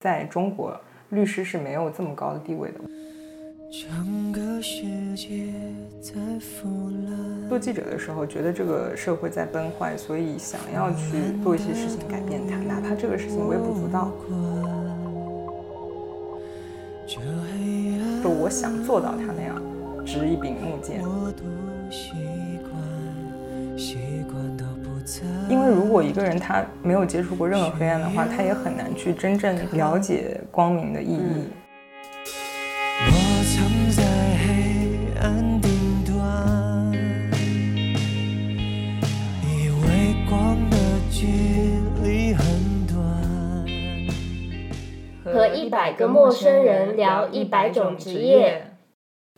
[0.00, 2.78] 在中国，律师是没有这么高的地位的。
[7.48, 14.12] 做记者的时候，觉得这个社会在崩坏，所以想要去做一些事情改变它，哪怕这个事情微不足道。
[17.04, 19.60] 就我想做到他那样，
[20.06, 21.02] 执一柄木剑。
[23.76, 24.37] 习惯
[25.48, 31.48] 因为如果一个人他没有接触过任何黑暗的话，他也很难去真正了解光明的意义。
[45.24, 48.72] 和一百个陌生人聊一百种职业。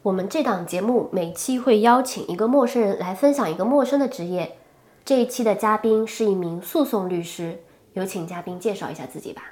[0.02, 4.56] 我们这档节目每期会邀请一个陌生人来分享一个陌生的职业。
[5.04, 7.58] 这一期的嘉宾是一名诉讼律师，
[7.94, 9.42] 有请嘉宾介绍一下自己吧。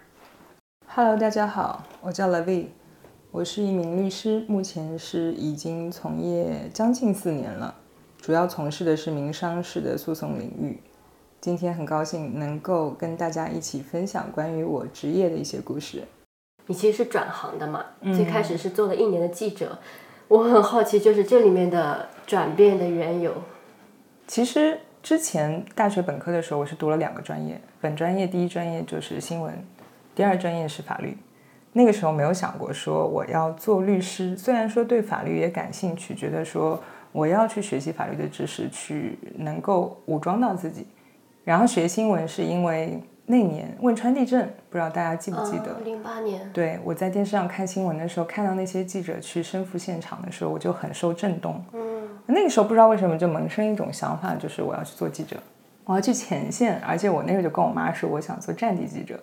[0.86, 2.72] Hello，大家好，我叫 l a v
[3.30, 7.74] 我是一名律师，目前是已经从业将近四年了，
[8.20, 10.80] 主要从事的是民商事的诉讼领域。
[11.40, 16.04] 今天很高兴能够跟大家一起分享关于我职业的一些故事。
[16.66, 17.84] 你其实是转行的嘛？
[18.14, 19.78] 最开始是做了一年的记者，
[20.28, 23.32] 我很好奇，就是这里面的转变的缘由。
[24.26, 29.54] 其实之前大学本科的时候，我是读了两个专业，本专业第一专业就是新闻，
[30.14, 31.16] 第二专业是法律。
[31.72, 36.78] 那个时候没有想过说我要做律师，虽然说对法律也感兴趣，觉得说
[37.10, 40.86] 我要去学习法律的知识，去能够武装到自己。
[41.42, 43.02] 然后学新闻是因为。
[43.30, 45.78] 那年汶川地震，不知道大家记不记得？
[45.84, 46.50] 零八年。
[46.50, 51.62] 对，我在电视上看新闻的时候，看到那些记者去身赴现场的时候，我就很受震动。
[51.74, 52.08] 嗯。
[52.24, 55.36] 那个时候不知道为什么就萌生一种想法，就是我要去做记者，
[55.84, 59.20] 我要去前线，而且我那个就跟我妈说，我想做战地记者。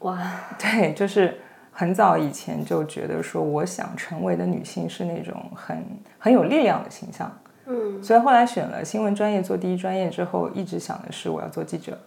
[0.00, 0.30] 哇。
[0.60, 1.34] 对，就是
[1.72, 5.82] 很早以前就觉得说，我想成为的女性是那种很
[6.18, 7.32] 很有力量的形象。
[7.64, 8.02] 嗯。
[8.04, 11.98] 所以后来选了新闻专业做第一专业之后，一直想的是我要做记者。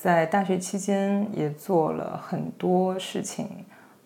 [0.00, 3.48] 在大学期间也做了很多事情，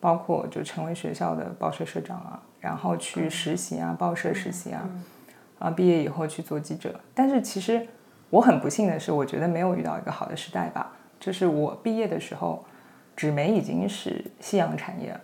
[0.01, 4.89] 包括就成为学校的报社社长啊，然后去实习啊，报社实习啊，
[5.59, 6.99] 啊，毕业以后去做记者。
[7.15, 7.87] 但是其实
[8.31, 10.93] 我很不幸的是，我觉得没有遇到一个好的时代吧。
[11.21, 12.65] 就是我毕业的时候，
[13.15, 15.21] 纸媒已经是夕阳产业了，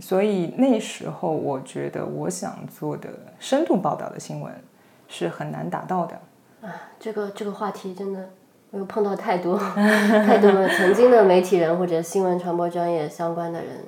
[0.00, 4.50] 所以那时候我觉得我想做的深度报道的新闻
[5.08, 6.18] 是很难达到的。
[6.62, 8.30] 啊，这个这个话题真的。
[8.70, 9.58] 我有碰到太多
[10.26, 13.84] 太多的曾经的媒体人或者新闻传播专业相关的人，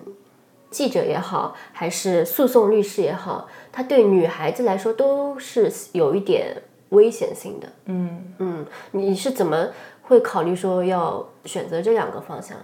[0.71, 6.57] 记者也好，还是诉讼律师也好，他对女孩子来说都是有一点
[6.89, 7.69] 危险性的。
[7.85, 9.69] 嗯嗯，你是怎么
[10.03, 12.57] 会考虑说要选择这两个方向？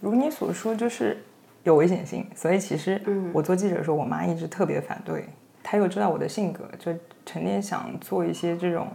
[0.00, 1.22] 如你所说，就是
[1.62, 3.00] 有危险性，所以其实
[3.32, 5.28] 我做记者的时候，我妈一直特别反对，
[5.62, 6.92] 她又知道我的性格，就
[7.24, 8.88] 成天想做一些这种。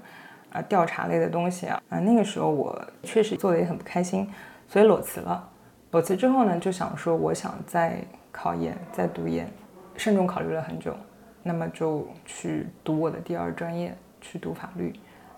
[0.55, 4.29] 啊，调查类的东西啊，啊，那个时候我确实做的也很不开心，
[4.69, 5.49] 所以裸辞了。
[5.91, 8.01] 裸辞之后呢，就想说我想再
[8.31, 9.51] 考研，再读研，
[9.97, 10.95] 慎重考虑了很久，
[11.43, 14.93] 那么就去读我的第二专业，去读法律，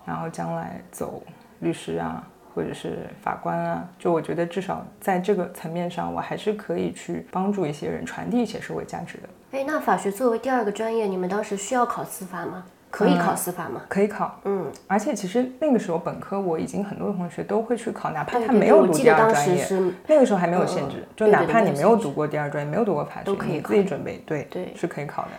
[0.06, 1.24] 然后将来走
[1.60, 9.30] 律师啊，或者是法官啊，就我觉得至少在这个层面上，我还是可以去帮助一些人，传递一些社会价值的。
[9.52, 12.66] 哎，那法学作为第二个专业，你们当时需要考司法吗？
[12.90, 13.82] 可以考司法吗？
[13.90, 19.68] 可以考，嗯，而且其实那个时候本科我已经很多同学都会去考，哪怕他没有读第二专业，
[20.08, 25.30] 那个时候还没有限制，就哪怕你没有读过第二专业，没有读过法学，你自己准备，对对，是可以考的。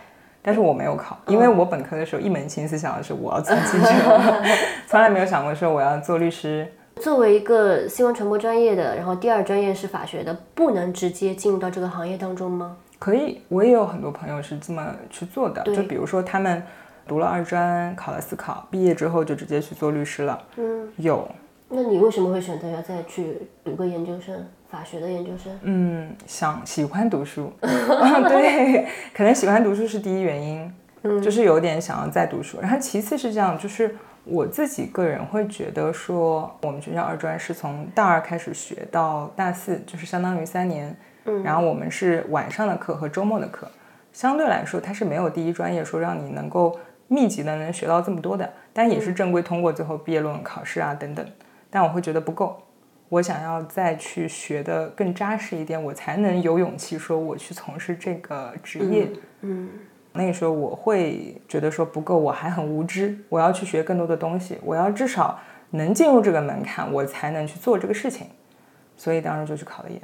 [0.42, 4.42] 但是我没有考，因为我本科的时候一门心思想的是我要做记者，
[4.86, 6.66] 从来没有想过说我要做律师。
[7.00, 12.76] 作为一个新闻传播专业的，然后第二专业是法学的，不能直接进入到这个行业当中吗？
[12.98, 16.62] 可以，我也有很多朋友是这么去做的，就比如说他们。
[17.08, 20.40] 读了二专，考了司考，毕业之后就直接去做律师了。
[20.56, 21.26] 嗯，有。
[21.70, 25.52] 那你为什么会选择要再去读个研究生，法学的研究生？
[25.62, 27.52] 嗯，想喜欢读书。
[27.60, 32.58] 对，可能喜欢读书是第一原因，嗯 就是有点想要再读书。
[32.60, 33.94] 然后其次是这样，就是
[34.24, 40.96] 我自己个人会觉得说，我们学校二专是从大二开始学到大四，就是相当于三年。
[41.26, 43.70] 嗯，然后我们是晚上的课和周末的课，
[44.14, 46.74] 相对来说它是没有第一专业说让你能够。
[47.08, 51.26] 密集的能学到这么多的，但也是正规通过最后毕业论文考试啊等等，
[51.70, 52.62] 但我会觉得不够，
[53.08, 59.08] 我想要再去学的更扎实一点，我才能有勇气说我去从事这个职业。
[59.40, 59.70] 嗯，
[60.12, 65.38] 那个时候我会觉得说不够，我还很无知，我要去学更多的东西，我要至少
[65.70, 68.26] 能进入这个门槛，我才能去做这个事情，
[68.96, 70.00] 所以当时就去考了研。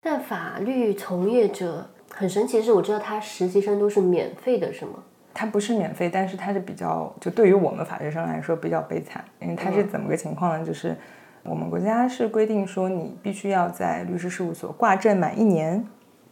[0.00, 5.02] 但法律从业者很神奇的是，我知道他实习生都是免费的，是吗？
[5.34, 10.64] 它不是免费，但是它是比较，就对于我们法学生来说比较悲惨，因为它是怎么个情况呢？
[10.64, 10.96] 就是
[11.42, 15.84] 我们国家是规定说，你必须要在律师事务所挂证满一年，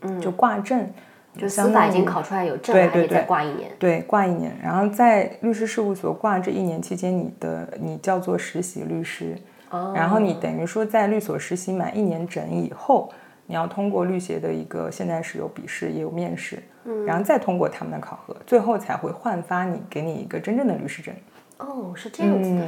[0.03, 0.89] 嗯，就挂证，
[1.37, 4.57] 就司法已经考出来有证，对对对，再挂一年，对，挂一年。
[4.63, 9.37] 然后在律师事务所挂这一年期间，你的你叫做实习律师，
[9.71, 13.13] 哦，然后你等于说在律所实习满一年整以后。
[13.47, 21.15] 你要通过律协的一个，现在是有笔试也有面试，嗯，然后再通过他们的考核，最后才会换发你，给你一个真正的律师证。
[21.59, 22.67] 哦，是这样子的。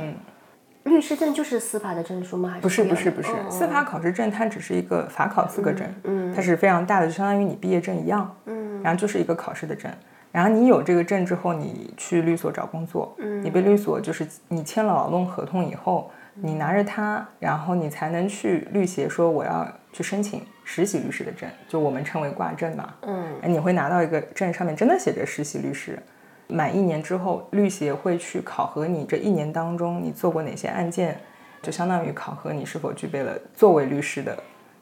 [0.85, 2.59] 律师证就是司法的证书吗？
[2.61, 9.91] 不是不是不是，司法考试证它只是一个法考资格证，嗯，它是非常大的，就相当于你毕业证一样，嗯，然后就是一个考试的证。
[10.31, 20.43] 然后你有这个证之后，你去律所找工作，嗯，你被律所就是你签了劳动合同以后，你拿着它，然后你才能去律协说我要去申请。
[20.65, 22.95] 实习律师的证，就我们称为挂证嘛。
[23.03, 25.99] 嗯，你会拿到一个证，上面真的写着实习律师。
[26.47, 31.19] 满一年之后，律协会去考核你这一年当中你做过哪些案件，
[31.63, 34.37] 就相当于考核你是否具备了作为律师的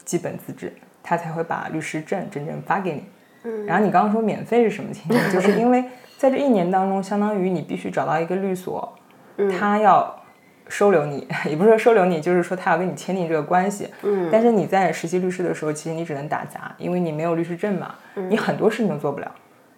[0.04, 3.04] 基本资质，他才会把律师证真正发给你。
[3.42, 5.18] 嗯，然后你刚刚说免费是什么情况？
[5.32, 5.84] 就是因为
[6.16, 8.96] 在这一年当中，相当于你必须找到一个律所，
[9.58, 10.21] 他要。
[10.72, 13.88] 收留你， 也不是说收留你，就是说他要跟你签订这个关系。
[14.02, 19.30] 嗯，但是你在实习律师的时候，其实你只能打杂，因为你没有律师证嘛，你很多事情都做不了。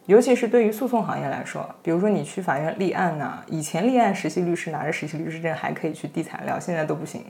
[0.06, 7.24] 尤其是对于诉讼行业来说，比如说你去法院立案呢，以前立案实习律师拿着实习律师证还可以去递材料，现在都不行。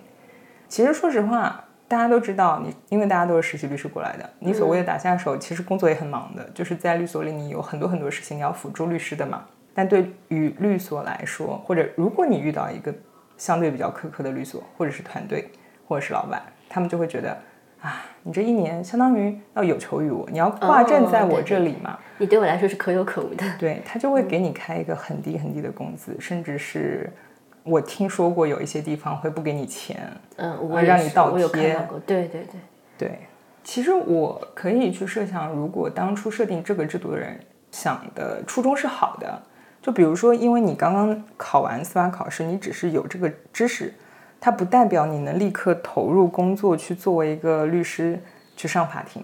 [0.69, 9.45] 其实说实话，大家都知道，你因为大家都是实习律师过来的，你所谓的打下手，其实工作也很忙的，就是在律所里你有很多很多事情你要辅助律师的嘛。
[9.73, 12.93] 但对于律所来说，或者如果你遇到一个
[13.37, 15.51] 相对比较苛刻的律所，或者是团队，
[15.87, 17.37] 或者是老板，他们就会觉得，
[17.81, 23.45] 啊，你这一年相当于要有求于我，你要挂证在我这里嘛，你对我来说是可有可无的。
[23.59, 27.13] 对他就会给你开一个很低很低的工资，甚至是
[27.65, 31.77] 我听说过有一些地方会不给你钱，嗯，我让你倒贴。
[32.07, 32.47] 对对对
[32.97, 33.19] 对，
[33.65, 37.39] 其实我可以去设想，如果当初设定这个制度的人
[37.73, 39.43] 想的初衷是好的。
[39.85, 43.93] 就比如说，因为你刚刚考完司法考试，你只是有这个知识，
[44.41, 48.19] 它不代表你能立刻投入工作去作为一个律师
[48.57, 49.23] 去上法庭。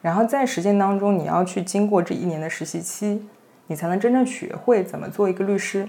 [0.00, 3.28] 然后在实践当中，你要去经过这一年的实习期，
[3.68, 5.88] 你才能真正学会怎么做一个律师。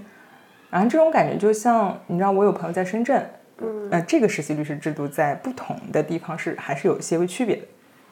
[0.69, 3.27] 然后这种感觉就像，你知道，我有朋友在深圳，
[3.57, 7.63] 嗯，呃，这个实习律师制度在不同的地方是还是有一些微区别的。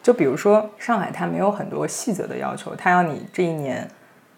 [0.02, 3.88] 就比如说上海，它没有很多细则的要求，它要你这一年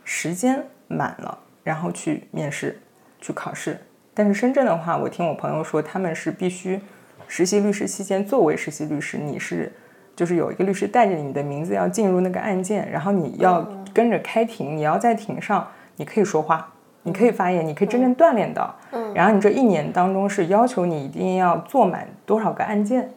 [0.03, 1.39] 时间满了。
[1.63, 2.79] 然后去面试，
[3.19, 3.77] 去考试。
[4.13, 6.79] 但是深圳的话，我听我朋友说，他们是必须
[7.27, 9.71] 实习律师期间作为实习律师，你是
[10.15, 16.71] 就是有一个律师带着你的名字要进入那个案件，然后你要跟着开庭，你要在庭上你可以说话，
[17.01, 18.75] 你可以发言，你可以真正锻炼到。
[18.91, 19.13] 嗯。
[19.15, 23.09] 然后你这一年当中是要求你一定要做满多少个案件，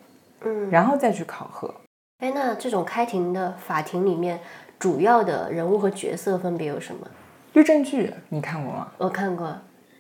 [0.42, 1.74] 嗯，然后再去考核。
[2.20, 4.40] 哎，那这种开庭的法庭里面，
[4.78, 7.06] 主要的人物和角色分别有什么？
[7.56, 8.86] 律政剧你看过吗？
[8.98, 9.46] 我看过，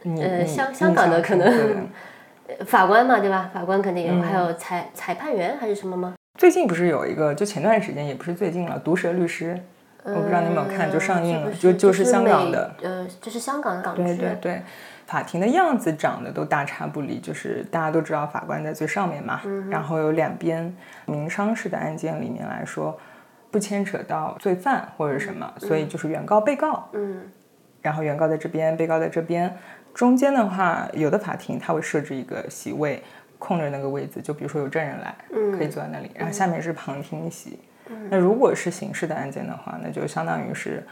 [0.04, 1.88] 呃，香香港的可能
[2.66, 3.50] 法官嘛，对吧？
[3.52, 6.14] 法官肯定有，还有裁裁判员还是什么吗？
[6.38, 9.54] 最近不是有一个，就前段时间也不是最近了，《毒舌律师》，
[10.04, 14.02] 我不知道你有没有看，就上映了，就就是香港的，呃，就是香港的港剧。
[14.04, 14.62] 对对对，
[15.06, 19.40] 法庭的样子长得都大差不离，就是大家都知道法官在最上面嘛，
[19.70, 20.76] 然后有两边
[21.06, 22.98] 民商事的案件里面来说，
[23.50, 27.22] 不牵扯到罪犯或者什么，所以就是原告被告，嗯。
[27.86, 29.48] 然后原告在这边，被告在这边，
[29.94, 33.00] 中间的话，有的法庭他会设置一个席位，
[33.38, 35.14] 空着那个位子，就比如说有证人来，
[35.56, 36.10] 可以坐在那里。
[36.12, 37.60] 然后下面是旁听席。
[38.10, 40.84] 那如果是刑事的案件的话，那就相当于是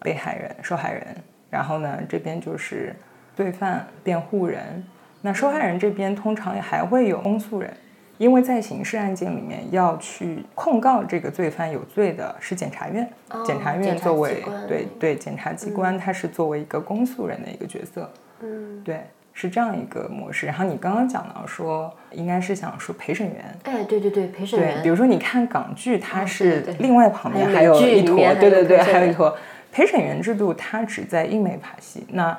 [0.00, 1.14] 被害人、受害人。
[1.50, 2.96] 然后呢，这边就是
[3.36, 4.82] 罪犯辩护人。
[5.20, 7.70] 那受害人这边通常还会有公诉人。
[8.18, 13.08] 因为在刑事案件里面，要去控告这个罪犯有罪的是检察院，
[13.46, 18.10] 检察院作为对对检察机关，它是作为一个公诉人的一个角色，
[18.40, 20.46] 嗯，对，是这样一个模式。
[20.46, 29.36] 然后你刚刚讲到说，应该是想说陪审员，哎，对对对，陪审员，比如说你看港剧，它是另外旁边还有一坨，对对对，还有一坨。
[29.70, 32.36] 陪审员制度，它只在英美法系，那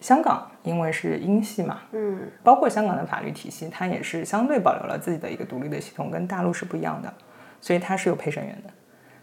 [0.00, 0.47] 香港。
[0.62, 7.12] 因为是英系嘛，嗯，包括香港的法律体系，它也是相对保留了自己的一个独立的系统，跟大陆是不一样的，
[7.60, 8.70] 所以它是有陪审员的。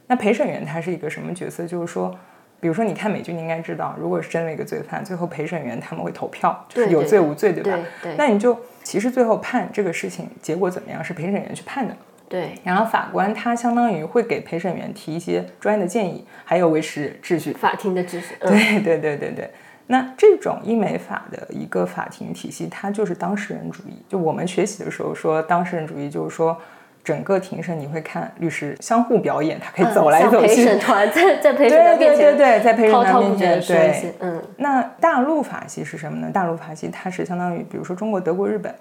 [0.08, 1.65] 那陪审员他是一个什么角色？
[1.65, 2.15] 就是说，
[2.60, 7.80] 比如说你看美剧，你应该知道，如果是真的一个罪犯，最后陪审员他们会投票，就是有罪无罪，对吧？
[8.04, 8.15] 对。
[8.15, 11.98] 那你就其实最后判这个事情结果怎么样，是陪审员去判的。
[12.30, 17.54] 对，然后法官他相当于会给陪审员提一些专业的建议，还有维持秩序。
[17.54, 18.36] 法庭的秩序。
[18.39, 19.51] 嗯对对对对对。
[19.88, 24.04] 那这种英美法的一个法庭体系，它就是当事人主义。
[24.10, 26.58] 就我们学习的时候说，当事人主义就是说，
[27.04, 30.48] 整个庭审你会看律师相互表演，他可以走来走去。
[30.48, 36.32] 嗯陪审团在在陪审对对团面前，对对，在陪审团面前，对，嗯，那大陆法系是什么呢？
[36.34, 38.74] 大陆法系它是相当于，比如说中国、德国、日本，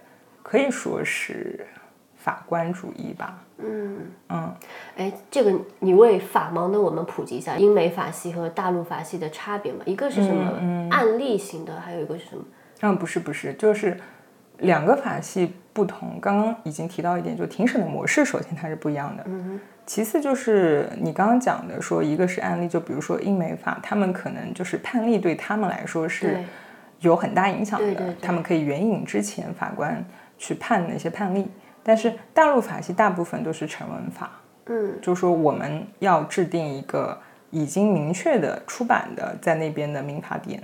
[0.43, 1.67] 可以说是
[2.25, 3.39] 法官主义吧。
[3.59, 3.99] 嗯
[4.31, 4.55] 嗯，
[4.97, 9.81] 哎，这个你为法盲的我们普及一下英美法系和大陆法系的差别嘛？
[9.85, 12.43] 一个是什么案例型的，还有一个是什么？
[12.81, 13.95] 嗯，不是不是，就是
[14.61, 16.19] 两个法系不同。
[16.19, 19.23] 刚刚已经提到一点，就庭审的模式，首先它是不一样的。
[19.27, 26.43] 嗯其次就是你刚刚讲的说，一个是案例，就比如说英美法，他们可能就是判例对他们来说是
[27.01, 30.03] 有很大影响的，对对对他们可以援引之前法官
[30.39, 31.47] 去判那些判例。
[31.85, 34.31] 但是大陆法系大部分都是成文法，
[34.67, 37.17] 嗯，就是说我们要制定一个
[37.51, 40.63] 已经明确的出版的在那边的民法典，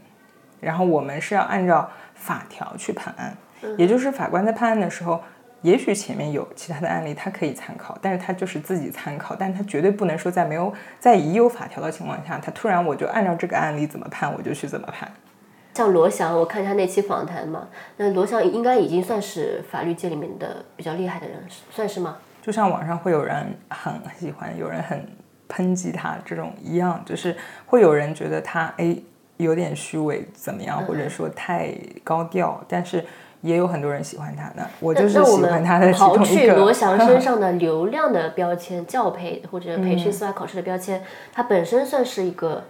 [0.60, 3.36] 然后我们是要按照法条去判案，
[3.76, 5.22] 也就是法官在判案的时候，
[5.60, 15.06] 也许前面有其他的案例他可以参考，但是他就是自己参考，但他绝对不能说在没有在已有法条的情况下，他突然我就按照这个案例怎么判我就去怎么判。
[15.80, 21.38] 像罗翔，我看他那期访谈嘛，那罗翔应该已经算是法律界里面的比较厉害的人，
[21.70, 22.18] 算是吗？
[22.42, 25.08] 就像网上会有人很喜欢，有人很
[25.48, 27.34] 抨击他这种一样，就是
[27.64, 28.94] 会有人觉得他哎
[29.38, 33.02] 有点虚伪怎么样，或者说太高调，但是
[33.40, 34.68] 也有很多人喜欢他的。
[34.80, 36.70] 我就是喜欢他的其刨中一去罗。
[36.70, 42.64] 翔身 上的流量的标签、教培或者培训司法考试的标签，他本身算是一个，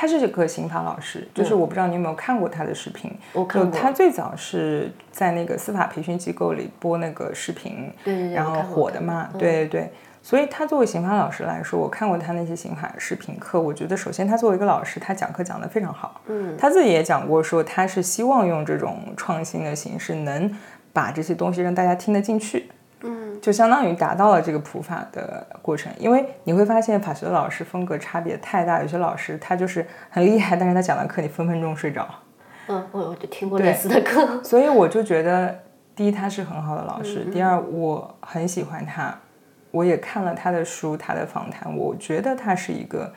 [0.00, 3.10] 他是个刑法老师，就是我不知道你有没有看过他的视频。
[3.34, 9.92] 就我看过，他最早是在那个司法培训机构里播那个视频，对对对，然后火的嘛，对对对。
[10.22, 16.20] 所以他作为刑法老师来说，我看过他那些刑法视频课，我觉得首先他作为一个老师，他讲课讲得非常好。
[16.28, 20.48] 嗯，他自己也讲过说，他是希望用这种创新的形式，能
[20.92, 22.70] 把这些东西让大家听得进去。
[23.38, 25.92] 嗯，就相当于达到了这个普法的过程。
[25.98, 32.06] 因为你会发现法学的老师风格差别太大，有些老师他就是很厉害，但是他讲的课你分分钟睡着。
[32.68, 35.58] 嗯，我我就听过类似的课，所以我就觉得，
[35.96, 39.14] 第一他是很好的老师，嗯第二我很喜欢他，
[39.70, 43.10] 我也看了他的书、他的访谈，我觉得他是一个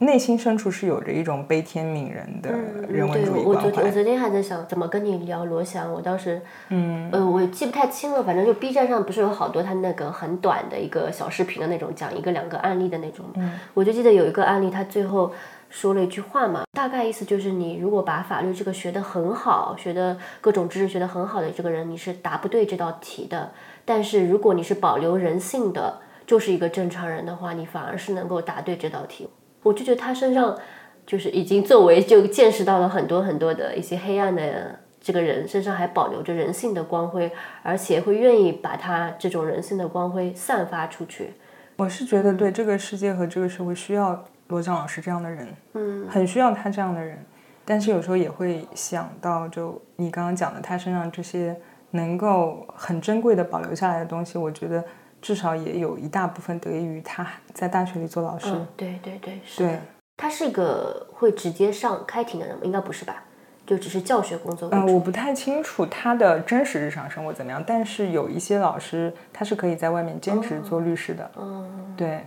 [0.00, 2.50] 内心深处是有着一种悲天悯人的
[2.88, 3.90] 人文主义关我昨天我。
[3.90, 6.40] 昨天还在想怎么跟你聊罗翔，我当时，
[6.70, 15.30] 嗯，呃，我记不太清了，反正就 B 站上不是有好多他那个很短的一个小视频的那种，讲一个两个案例的那种，嗯，我就记得有一个案例，他最后
[15.68, 23.52] 说了一句话嘛，大概意思就是你如果把法律这个学得很好，学的各种知识学得很好的这个人，你是答不对这道题的，
[23.84, 29.28] 但是如果你是保留人性的，就是一个正常人的话，你反而是能够答对这道题。
[29.62, 30.58] 我就觉得他身上
[31.06, 37.30] 就是已经作为就见识到了很多很多的一些黑暗的这个人身上还保留着人性的光辉，
[37.62, 41.34] 而且会愿意把他这种人性的光辉散发出去。
[41.76, 47.18] 我是觉得对这个世界和这个社会需要罗翔老师这样的人，嗯，很需要他这样的人。
[47.64, 51.56] 但是有时候也会想到，就你刚刚讲的他身上这些
[51.92, 54.84] 能够很珍贵的保留下来的东西，我觉得
[55.20, 58.48] 至少也有一大部分得益于他在大学里做老师。
[58.50, 59.80] 嗯，对对对，是的对，
[60.16, 62.62] 他是一个会直接上开庭的人吗？
[62.64, 63.24] 应该不是吧？
[63.66, 64.94] 就只是教学工作为嗯，主。
[64.94, 71.30] 我不太清楚他的真实日常生活怎么样，但是有一些老师他是可以在外面兼职做律师的。
[71.36, 72.26] 嗯，对，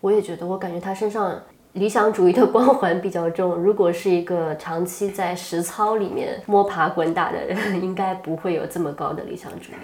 [0.00, 1.38] 我也觉得，我感觉他身上
[1.72, 3.54] 理想主义的光环比较重。
[3.54, 9.76] 如果是一个长期在实操里面摸爬滚打的人， 应该不会有这么高的理想主义。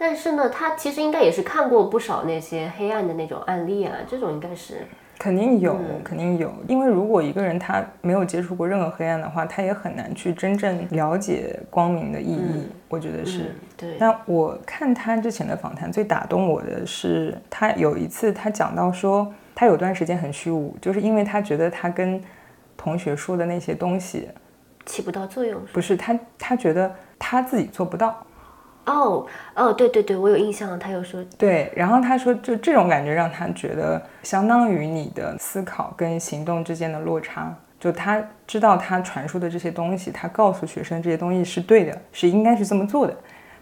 [0.00, 4.86] 但是呢，他其实应该也是看过不少那些黑暗的那种案例啊，这种应该是
[5.18, 6.52] 肯定有，嗯肯定有。
[6.68, 12.68] 因为如果一个人他没有接触过任何黑暗的话，他也很难去真正了解光明的意义。
[12.88, 13.40] 我觉得是。
[13.40, 22.22] 嗯对，那我看他之前的访谈，最打动我的是他有一次他讲到说，他有段时间很虚无，就是因为他觉得他跟
[22.76, 24.28] 同学说的那些东西，
[24.86, 25.60] 起不到作用。
[25.72, 28.24] 不是他，他觉得他自己做不到。
[28.88, 37.54] 哦哦，对对对，我有印象，他有说，对，然后他说，就这种感觉让他觉得，相当于你的思考跟行动之间的落差。
[37.78, 43.14] 就他知道他传输的这些东西，他告诉学生这些东西是对的，是应该是这么做的，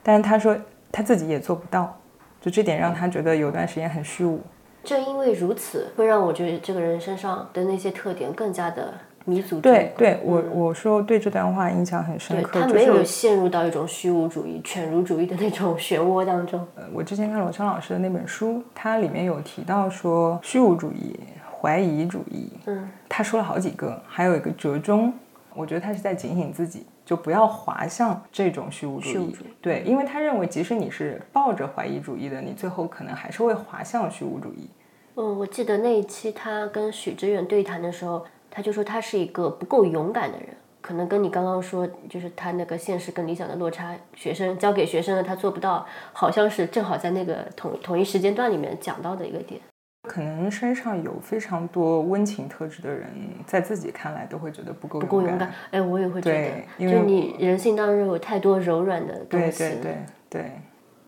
[0.02, 0.56] 但是他说
[0.90, 1.94] 他自己也做不到，
[2.40, 4.40] 就这点让他觉得有段时间很虚无。
[4.82, 8.94] 正因为如此，会让我觉得这个人身上的那些特点更加的
[9.28, 16.64] 弥足对对，我我说对这段话印象很深刻，他没有陷入到一种虚无主义、犬儒主义的那种 漩涡当中。
[16.76, 21.18] 呃，我之前看罗翔老师的那本书，它里面有提到说虚无主义、
[21.60, 25.12] 怀疑主义，嗯，他说了好几个，还有一个折中，
[25.56, 29.36] 我觉得他是在警醒自己，就不要滑向这种虚无主义。
[29.60, 34.70] 对，因为他认为即使你是抱着怀疑主义的，你最后可能还是会滑向虚无主义。
[35.16, 38.24] 嗯，我记得那一期他跟许知远对谈的时候。
[38.56, 40.48] 他就说他是一个不够勇敢的人，
[40.80, 49.60] 可能跟你刚刚说，就是他那个现实跟理想的落差，学生教给学生的他做不到，好像是正好在那个同同一时间段里面讲到的一个点。
[50.08, 53.10] 可能身上有非常多温情特质的人，
[53.44, 55.52] 在自己看来都会觉得不够不够勇敢。
[55.72, 56.32] 哎，我也会觉
[56.78, 59.58] 得，就你人性当中有太多柔软的东西。
[59.58, 59.96] 对对对
[60.30, 60.52] 对。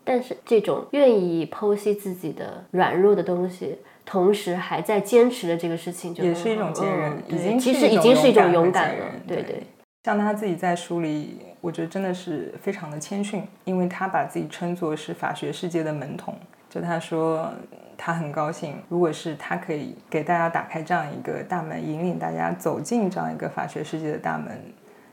[0.03, 3.79] 但是这种愿意剖析自己的软弱的东西。
[4.09, 9.05] 同时还在坚持的这个事情，也是一种坚韧，已经其实已经是一种勇敢了。
[9.27, 9.61] 对对，
[10.03, 16.33] 像他自己在书里，我觉得真的是非常的谦逊，因为他把自己称作是法学世界的门童。
[16.71, 17.53] 就他说，
[17.95, 24.59] 他很高兴，如果是他可以给大家打开这样一个大门，引领大家走进这样一个法学世界的大门，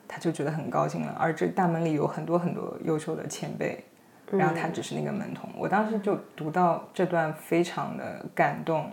[0.08, 1.14] 他就觉得很高兴了。
[1.20, 3.84] 而这大门里有很多很多优秀的前辈。
[4.30, 8.90] 然后他只是那个门童，我当时就读到这段非常的感动。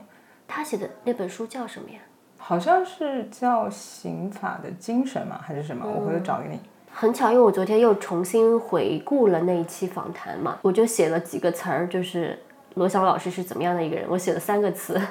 [0.47, 1.99] 他写的那本书叫什么呀？
[2.37, 5.85] 好像是叫《刑法的精神》嘛，还是什么？
[5.87, 6.59] 我回头找给你。
[6.91, 12.37] 很巧，因为我昨天又重新回顾了那一期访谈嘛，我就写了几个词儿，就是
[12.75, 14.05] 罗翔老师是怎么样的一个人。
[14.09, 15.01] 我写了三个词：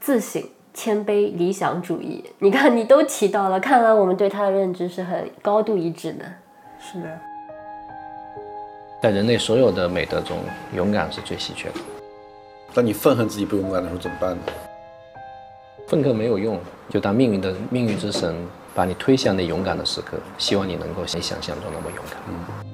[0.00, 2.24] 自省、谦卑、理想主义。
[2.38, 6.24] 你看，你都提到了，看来我们对他的认知是很高度一致的。
[6.78, 7.18] 是的。
[9.02, 10.36] 在人类所有的美德中，
[10.74, 11.76] 勇敢是最稀缺的。
[12.74, 14.42] 当你愤恨自己不勇敢的时候，怎么办呢？
[15.88, 18.36] 愤恨没有用，就当命运的命运之神
[18.74, 22.20] 把你推向那勇敢的时刻，希望你能够像你想象中那么勇敢。
[22.28, 22.69] 嗯。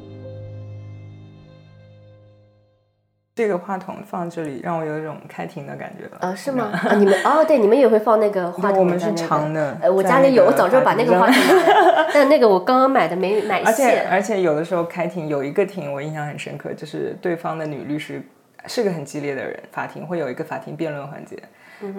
[3.37, 6.17] 这个话筒放这里，让我有一种开庭的感觉了。
[6.21, 6.71] 啊，是吗？
[6.73, 8.79] 啊，你们哦，对，你们也会放那个话筒。
[8.79, 9.77] 我们是长的。
[9.83, 12.07] 呃，我家里有，我早就把那个话筒了。
[12.15, 18.23] 但那个我刚刚买的没买而且而且有的时候开庭有一个庭我印象很深刻，就是对方的女律师
[18.67, 21.37] 是个很激烈的人，法庭会有一个法庭辩论环节。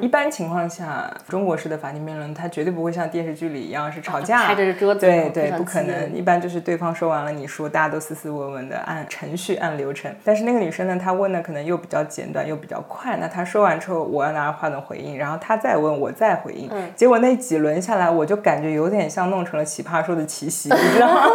[0.01, 6.13] 一般情况下，中国式的法庭辩论，它绝对不会像电视剧里一样是吵架，拍着桌子，对对，不可能。
[6.13, 10.13] 一般就是对方说完了，你说，大家都斯斯文文的按程序、按流程。
[10.23, 13.17] 但是那个女生呢，她问的可能又比较简短，又比较快。
[13.17, 16.69] 那她说完之后，我要拿着话筒回应，然后她再问，我再回应。
[16.95, 21.21] 结果那几轮下来，我就感觉有点像弄成了奇葩说的奇袭，你知道吗？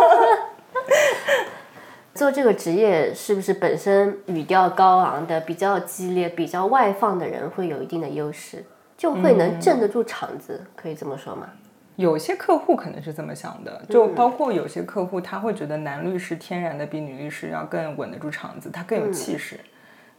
[2.14, 8.64] 做这个职业是不是本身语调高昂的、比较激烈、比较外放的人会有一定的优势，
[8.96, 10.62] 就会能镇得住场子？
[10.76, 11.48] 可以这么说吗？
[11.96, 19.58] 有些客户可能是这么想的，就包括有些客户他会觉得男律师天然的比女律师要更稳得住场子，他更有气势。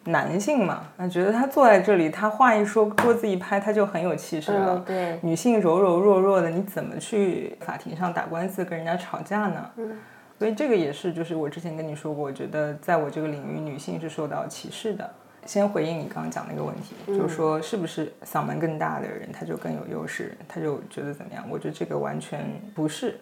[0.06, 4.84] 男性嘛，那觉得他坐在这里，他话一说，桌子一拍，他就很有气势了。
[4.86, 9.70] 对，女性柔柔弱弱的，你怎么去法庭上打官司跟人家吵架呢？
[9.78, 9.98] 嗯。
[10.44, 15.10] 所以这个也是，就是我之前跟你说过，我觉得在我这个领域，女性是受到歧视的。
[15.46, 21.46] 先回应你刚刚讲那个问题，就是说是不是嗓门更大的人他就更有优势，他就觉得怎么样？
[21.50, 22.44] 我觉得这个完全
[22.76, 23.18] 不是。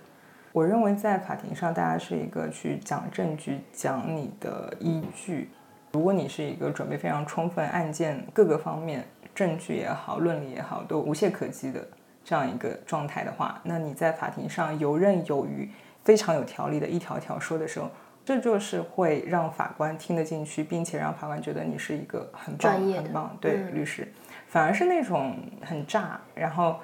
[0.52, 5.52] 我认为在法庭上，大家是一个去讲证据、讲你的依据。
[5.92, 9.06] 如果你是一个准备非常充分、案件各个方面
[9.36, 11.88] 证据也好、论理也好都无懈可击的
[12.26, 15.70] 这样一个状态的话，那你在法庭上游刃有余。
[16.04, 17.90] 非常有条理的一条条说的时候，
[18.24, 24.08] 这就是会让法官听得进去，并且让法官觉得你是一个很棒、很棒对律师。
[24.48, 26.80] 反而是那种很炸，然后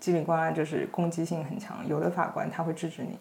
[0.00, 3.18] 基里呱啦就是攻击性很强，有的法官他会制止你。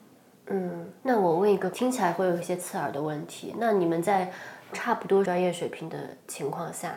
[0.48, 4.32] 嗯，那我问一个听起来会有一些刺耳的问题：那你们在
[4.74, 6.94] 差不多专业水平的情况下，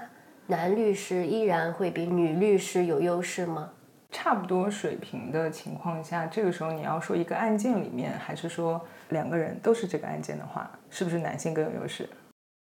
[0.47, 3.71] 男律师依然会比女律师有优势吗？
[4.17, 12.09] 差不多水平的情况下，这个时候你要说一个案件里面，还是说两个人都是这个案件的话，是不是男性更有优势？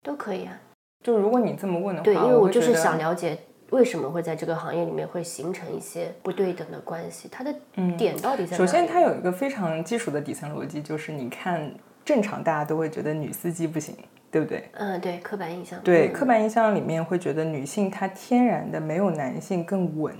[0.01, 0.57] 都可以啊。
[1.03, 3.37] 就如果你这么问的话，对，因为我就是想了解
[3.71, 7.53] 为什么会在这个行业里面会形成一些不对等的关系，它的
[7.97, 8.57] 点到底在哪？
[8.57, 11.69] 首先，它有一个非常基础的底层逻辑，就是你看
[12.05, 13.93] 正常大家都会觉得女司机不行，
[14.31, 14.69] 对不对？
[14.75, 15.77] 嗯，对，刻板印象。
[15.83, 20.15] 对，刻板印象里面会觉得女性她天然的没有男性更稳。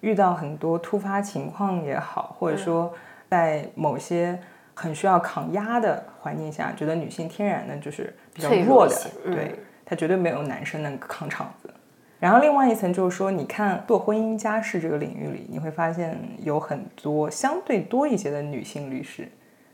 [0.00, 2.92] 遇到很多突发情况也好，或者说
[3.30, 4.38] 在某些
[4.74, 11.70] 很需要抗压的环境下，觉得女性天然的就是比较弱的，对她绝对没有男生能扛场子。
[12.18, 19.28] 然后另外一层就是说，你看做婚姻家事这个领域里，你会发现有很多相对多一些的女性律师，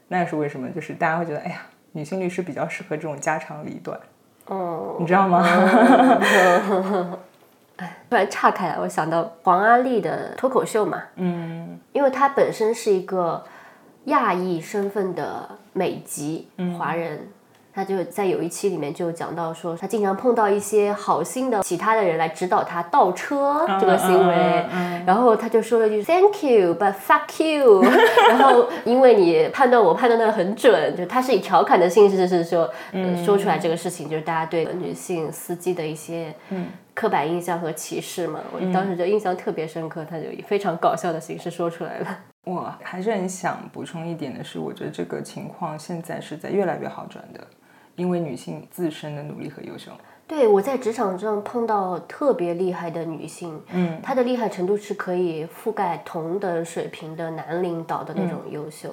[0.08, 0.68] 那是为什么？
[0.70, 3.98] 就是大家会觉得，哎呀，女性律师比较适合这种家长里短，
[4.46, 5.40] 哦，你知道吗？
[8.10, 13.44] 突然岔开了，我想到黄阿丽的脱口秀嘛，嗯，因为她本身是一个
[14.04, 17.28] 亚裔身份的美籍华人。
[17.74, 24.66] 他就在有一期里面就讲到说，他经常碰到一些好心的其他的人来指导他倒车这个行为，
[25.06, 27.82] 然后他就说了句 Thank you, but fuck you。
[28.28, 32.68] 然后因为你判断我判断的很准，就他是以调侃的性质是说，
[33.24, 36.34] 说出来这个事情，就是大家对女性司机的一些
[36.94, 38.40] 刻板印象和歧视嘛。
[38.52, 42.18] 我当时就印象特别深刻，他就以非常搞笑的形式说出来了。
[42.44, 47.40] 我还是很想补充一点的是，我觉得这个情况现在是在越来越好转的。
[47.94, 49.92] 因为女性自身的努力和优秀，
[50.26, 58.88] 对我在职场上碰到特别厉害的女性，嗯，她的厉害程度是可以覆盖同等水平的男领导的那种优秀，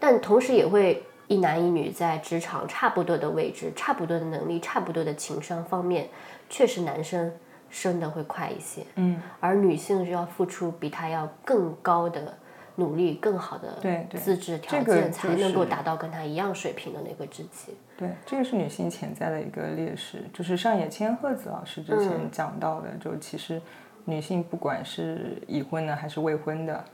[0.00, 6.08] 但同时也会一男一女在职场差不多的位置、差不多的能力、差不多的情商方面，
[6.48, 7.32] 确实男生
[7.70, 12.38] 升的会快一些，嗯，而女性是要付出比他要更高的。
[12.78, 17.74] 努力更好的资质条件，才能够达到跟他一样水平的那个职级。
[17.96, 23.58] 对，这个是女性潜在的一个劣势，就是上野千鹤子老师之前讲到的，就其实
[24.04, 26.84] 女性不管是已婚的还是未婚的，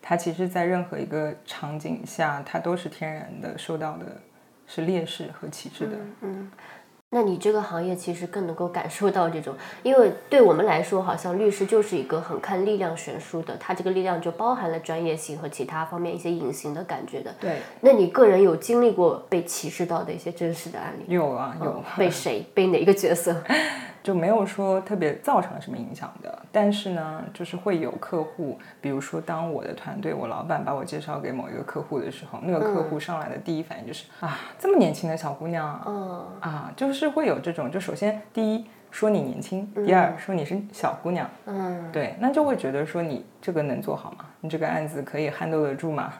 [0.00, 4.06] 她其实在任何一个场景下，它都是天然的受到的
[4.66, 5.96] 是劣势和歧视的。
[6.20, 6.50] 嗯。
[7.10, 9.54] 那你这个行业其实更能够感受到这种，
[9.84, 17.32] 因为对我们来说，好像律师就是一个很看力量悬殊的，他这个力量就包含了专业性和其他方面一些隐形的感觉的。
[17.40, 21.14] 对，那你个人有经历过被歧视到的一些真实的案例？
[21.14, 21.82] 有啊，有。
[21.96, 22.44] 被谁？
[22.52, 23.40] 被哪一个角色？
[24.06, 44.26] 就没有说特别造成了什么影响的，但是呢，就是会有客户，比如说当我的团队，我老板把我介绍给某一个客户的时候，那个客户上来的第一反应就是啊，这么年轻的小姑娘，嗯，啊，就是会有这种，就首先第一说你年轻，第二说你是小姑娘，嗯，对，那就会觉得说你这个能做好吗？
[44.40, 46.12] 你这个案子可以撼动得住吗？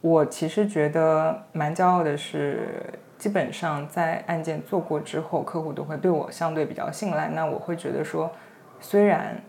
[0.00, 2.78] 我其实觉得蛮骄傲的是。
[3.18, 7.28] 基本上在案件做过之后，客户都会对我相对比较信赖。
[7.28, 8.30] 那我会觉得说，
[8.78, 9.40] 虽然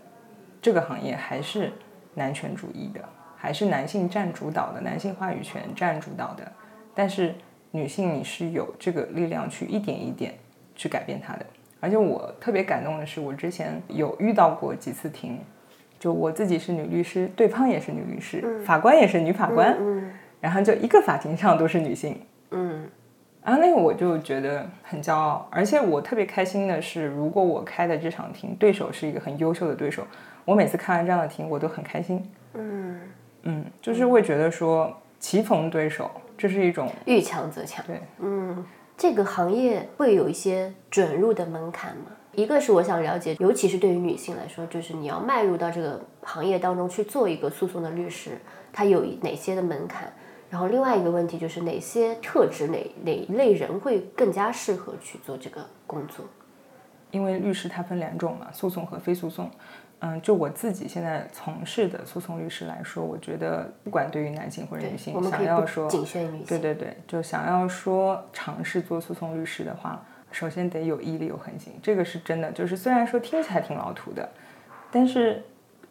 [0.62, 1.70] 这个行业还是
[2.14, 3.00] 男权主义的，
[3.36, 6.50] 还是男性占主导的，男性话语权占主导的，
[6.94, 7.34] 但是
[7.70, 10.32] 女性你是有这个力量去一点一点
[10.74, 11.44] 去改变它的。
[11.78, 15.38] 而且我特别感动的是，我之前有遇到过几次庭，
[15.98, 19.76] 就我自己是女律师，对方也是女律师，法官也是女法官，
[20.40, 22.88] 然后就一个法庭上都是女性，嗯。
[23.48, 30.06] 然后那个我就觉得很骄傲，而且我特别开心的是，如果我开的这场庭对手是一个很优秀的对手，
[30.44, 32.30] 我每次看完这样的庭，我都很开心。
[32.52, 33.00] 嗯
[33.44, 37.82] 嗯，就是会觉得说棋逢对手，这是一种遇强则强。
[37.86, 38.62] 对，嗯，
[38.98, 42.10] 这个行业会有一些准入的门槛吗？
[42.34, 48.32] 一个是我想了解，尤其是对于女性来说，就是你要迈入到这个行业当中去做一个诉讼的律师，
[48.74, 50.12] 它有哪些的门槛？
[50.50, 56.24] 然后另外一个问题就是哪些特质哪哪一类人会更加适合去做这个工作？
[57.10, 59.50] 因为律师他分两种嘛，诉讼和非诉讼。
[60.00, 72.52] 嗯，就我自己现在从事的诉讼律师来说，我觉得不管对于男性或者女性，想要说仅限女性，对对对，就想要说尝试做诉讼律师的话，首先得有毅力有恒心，这个是真的。
[72.52, 74.28] 就是虽然说听起来挺老土的，
[74.92, 75.42] 但是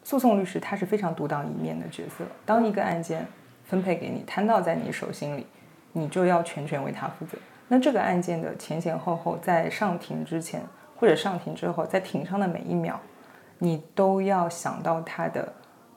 [0.02, 2.24] 诉讼律师他是非常独当一面的角色。
[2.46, 3.26] 当一个案件
[3.68, 5.46] 分配给你，摊到在你手心里，
[5.92, 7.38] 你就要全权为他负责。
[7.68, 10.62] 那这个案件的前前后后，在上庭之前
[10.96, 12.98] 或者上庭之后，在庭上的每一秒，
[13.58, 15.52] 你都要想到他的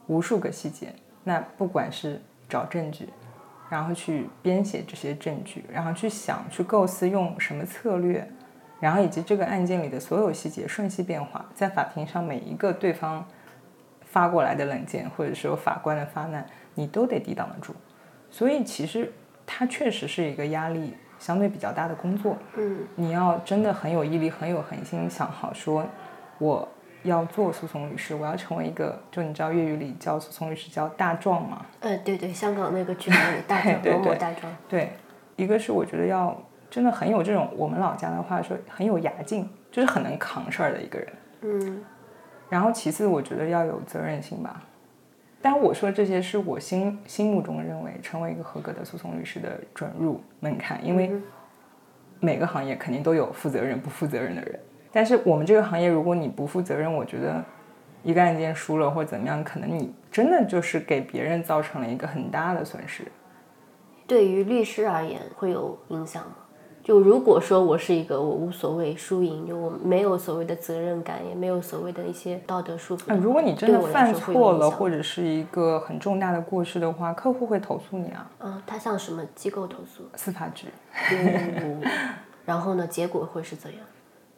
[0.08, 0.94] 无数个细节。
[1.24, 3.08] 那不管是找证据，
[3.70, 8.30] 然后去编写这些证据，然后去想、去构思用什么策略，
[8.82, 13.26] 然后以及这个案件里的所有细节瞬息变化，在法庭上每一个对方
[14.04, 16.46] 发过来的冷箭，或者说法官的发难。
[16.74, 17.74] 你都得抵挡得住，
[18.30, 19.12] 所以其实
[19.46, 22.38] 它确实是一个压力相对比较大的工作。
[22.56, 25.86] 嗯，你要真的很有毅力、很有恒心，想好说
[26.38, 26.68] 我
[27.04, 31.66] 要做诉讼律师，我要成为一个，就你知道粤语里叫诉讼律师叫大壮吗？
[31.82, 34.52] 呃，对对，香港那个剧里大壮， 某某大壮。
[34.70, 34.94] 对，
[35.36, 41.14] 一个是我觉得要真的很有这种我们老家的话说很有牙劲，就是很能扛事儿的一个人。
[41.42, 41.84] 嗯，
[42.50, 44.64] 然后其次我觉得要有责任心吧。
[45.42, 51.12] 但我说这些是我心心目中认为成为一个合格的诉讼律师的准入门槛，因为
[52.20, 54.60] 每个行业肯定都有负责任不负责任的人，
[54.92, 57.44] 但是我们这个行业，如果你不负责任，我觉得
[58.04, 63.04] 一个案件输了或怎么样，可能你真的就是给别人造成了一个很大的损失。
[64.06, 66.36] 对于律师而言会有影响吗？
[66.84, 73.20] 就如果说我是一个我无所谓输赢，就我没有所谓的责任感，也没有所谓的一些道德束缚的话。
[73.20, 80.04] 嗯，如果你真的犯错了，或者是一个很重大的过失的话，客户会投诉你啊，嗯，他向什么机构投诉？
[80.16, 80.68] 司法局。
[81.12, 81.82] 嗯
[82.44, 83.80] 然后呢，结果会是怎样？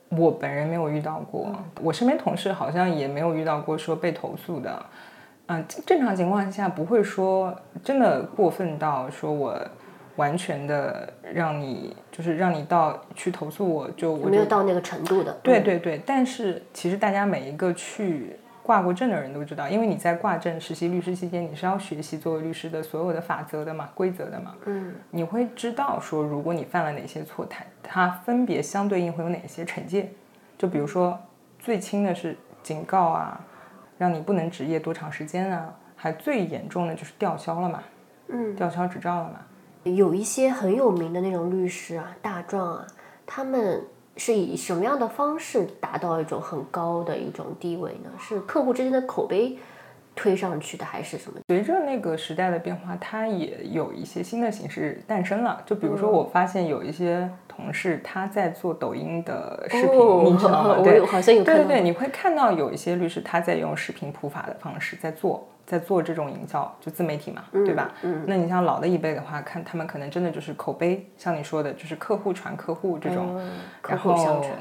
[0.10, 1.50] 我本人没有遇到过，
[1.82, 4.86] 我身边同事好像也没有遇到过说被投诉的。
[5.48, 9.58] 嗯，正常情况下不会说真的过分到说我
[10.16, 15.32] 完全的让你就是让你到去投诉我就我就没有到那个程度的。
[15.32, 24.56] 嗯，对对对，但是其实大家每一个去挂过证的人都知道，因为你在挂证实习律师期间，你是要学习作为律师的所有的法则的嘛、规则的嘛。
[24.66, 30.12] 嗯，你会知道说，如果你犯了哪些错，它它分别相对应会有哪些惩戒。
[30.58, 31.20] 就比如说，
[31.60, 33.44] 最轻的是警告啊，
[33.98, 37.84] 让你不能执业多长时间啊，还最严重的就是吊销了嘛，
[38.28, 39.40] 嗯，吊销执照了嘛。
[39.84, 42.88] 有一些很有名的那种律师啊、大壮啊，
[43.26, 43.82] 他们
[44.16, 48.10] 是以什么样的方式达到一种很高的一种地位呢？
[48.20, 49.58] 是客户之间的口碑
[50.16, 51.40] 推上去的，还是什么？
[51.48, 55.62] 随着那个时代的变化，它也有一些新的形式诞生了。
[55.66, 60.76] 就比如说，我发现有一些同事他在做抖音的视频，哦你知道吗？
[60.78, 67.92] 我对好像有对对对，你会看到有一些律师他在用视频普法的方式在做，在做这种营销，就自媒体嘛，对吧？
[68.04, 73.42] 嗯那你像老的一辈的话，看他们可能真的就是口碑，像你说的，就是客户传客户这种，
[73.88, 74.52] 然后相传。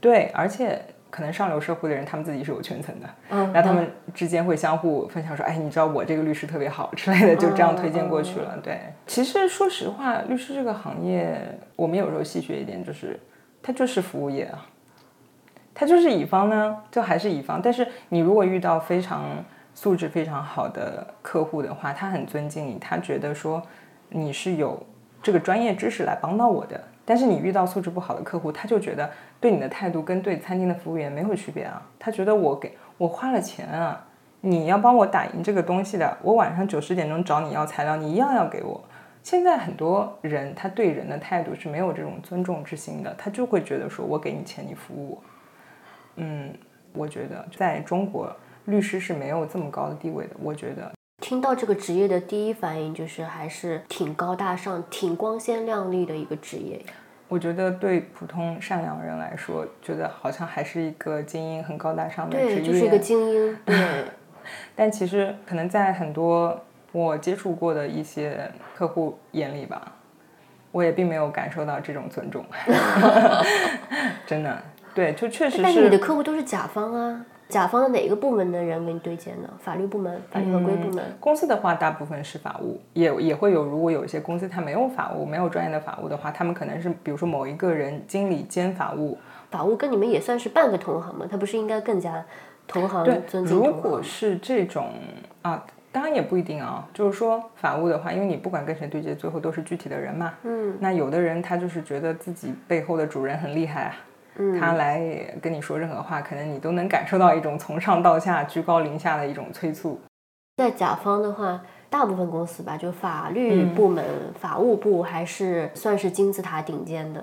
[0.00, 8.58] 对，而且可能上流社会的人，他们自己是有圈层的，嗯然后他们之间会相互分享说，哎，你知道我这个律师特别好之类的，就这样推荐过去了。
[8.62, 11.38] 对，其实说实话，律师这个行业，
[11.74, 13.18] 我们有时候细学一点，就是
[13.62, 14.66] 它就是服务业啊，
[15.74, 17.60] 它就是乙方呢，就还是乙方。
[17.62, 19.22] 但是你如果遇到非常
[19.76, 23.62] 素质非常好的客户的话，他很尊敬你，他觉得说
[24.08, 24.82] 你是有
[25.22, 26.82] 这个专业知识来帮到我的。
[27.04, 29.08] 但是你遇到素质不好的客户，他就觉得
[29.38, 31.80] 对你的态度跟对餐厅的服务员没有区别啊。
[31.98, 34.02] 他觉得我给我花了钱啊，
[34.40, 38.82] 你要帮我打印这个东西的，我晚上九十点钟找你要材料，你一样要给我。
[39.22, 45.22] 现在很多人他对人的态度是没有这种尊重之心的，他就会觉得说我给你钱，你服务我。
[46.16, 46.52] 嗯，
[46.92, 48.34] 我觉得在中国，
[48.66, 50.36] 律师是没有这么高的地位的。
[50.42, 56.80] 我觉得听到这个职业的第一反应就是还是挺高大上、挺光鲜亮丽的一个职业。
[57.28, 62.54] 我觉得对普通善良人来说，觉得好像还是一个精英、很高大上的职业。
[62.56, 63.58] 对，就是一个精英。
[63.64, 64.04] 对，
[64.76, 69.90] 但其实可能在很多我接触过的一些客户眼里吧，
[70.70, 72.44] 我也并没有感受到这种尊重。
[74.24, 74.62] 真的，
[74.94, 75.98] 对，就确实但是你的。
[75.98, 79.48] 客户都是甲方啊，甲方的哪个部门的人给你对接呢？
[79.60, 81.04] 法律部门、法律合规部门。
[81.20, 83.64] 公司的话，大部分是法务，也也会有。
[83.64, 89.16] 如果有一些公司它没有法务，没有专业的法务的话，他们可能是比如说某一个人经理兼法务，
[89.50, 92.24] 法务跟你们也算是半个同行嘛，他不是应该更加
[92.66, 93.82] 同行对，尊敬如同行？
[93.82, 94.90] 果是这种
[95.42, 96.86] 啊，当然也不一定啊。
[96.92, 100.34] 就是说法务的话，因为你不管跟谁对接，最后都是具体的人嘛。
[100.42, 103.96] 嗯，那有的人他就是觉得自己背后的主人很厉害啊，
[104.38, 105.00] 嗯他来
[105.40, 110.00] 跟你说任何话，可能你都能感受到一种从上到下、居高临下的一种催促。
[110.56, 114.04] 在甲方的话，大部分公司吧，就法律部门、
[114.40, 117.22] 法务部还是算是金字塔顶尖的。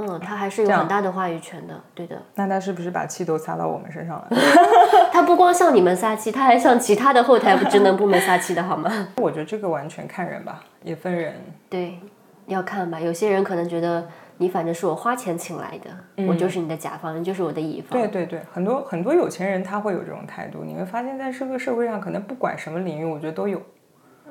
[0.00, 2.16] 嗯，他还是有很大的话语权的，对的。
[2.36, 4.28] 那他是不是把气都撒到我们身上了？
[5.12, 8.88] 他不光向你们撒气，他还向其他的后台职能部门撒气的好吗？
[9.20, 11.34] 我觉得这个完全看人吧，也分人。
[11.68, 11.98] 对，
[12.46, 13.00] 要看吧。
[13.00, 14.06] 有些人可能觉得
[14.38, 17.98] 你反正是我花钱请来的，我就是你的甲方，你就是我的乙方。
[17.98, 20.64] 对对对，很多很多有钱人他会有这种态度。
[20.64, 23.60] 你会发现在这个社会上，可能不管什么领域，我觉得都有。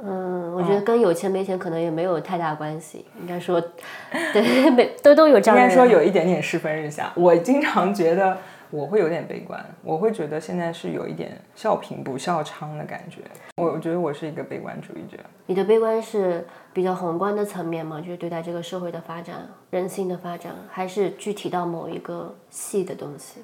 [0.02, 3.06] 嗯，我觉得跟有钱没钱可能也没有太大关系。
[3.20, 3.60] 应该说，
[4.32, 5.64] 对，每都都有这样的。
[5.64, 7.12] 应该说有一点点世风日下。
[7.16, 8.38] 我经常觉得
[8.70, 13.22] 我会有点悲观，我会觉得现在是有一点笑贫不笑娼的感觉。
[13.56, 15.18] 我我觉得我是一个悲观主义者。
[15.46, 23.42] 你的悲观是比较宏观的层面吗，就是对待这个社会的发展、人性的发展，还是具体到某一个细的东西？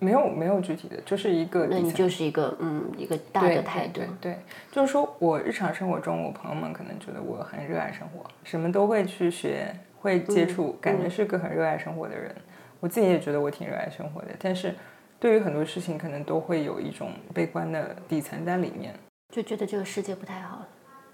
[0.00, 4.38] 没有没有具体的，就是一个那你就是一个嗯一个大的态度对。
[4.70, 12.32] 就是说我日常生活中，我朋友们可能觉得我很热爱生活，什么都会去学，会接触，感觉是个很热爱生活的人。
[12.80, 14.74] 我自己也觉得我挺热爱生活的，但是
[15.18, 18.94] 对于很多事情，可能都会有一种悲观的底层在里面。
[19.34, 20.64] 就觉得这个世界不太好。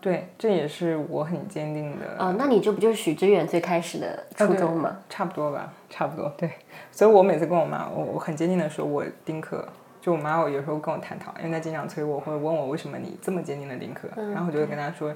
[0.00, 2.16] 对，这也是我很坚定的。
[2.18, 4.98] 哦，那你这不就是许知远最开始的初衷吗？
[5.08, 6.28] 差不多吧，差不多。
[6.36, 6.50] 对，
[6.92, 9.66] 所以我每次跟我妈，我我很坚定的说，我丁克。
[10.02, 15.10] 就我妈，我有时候跟我探讨，因为她经常催我，或者问我为什么你这么坚定的丁克，然后我就会跟她说，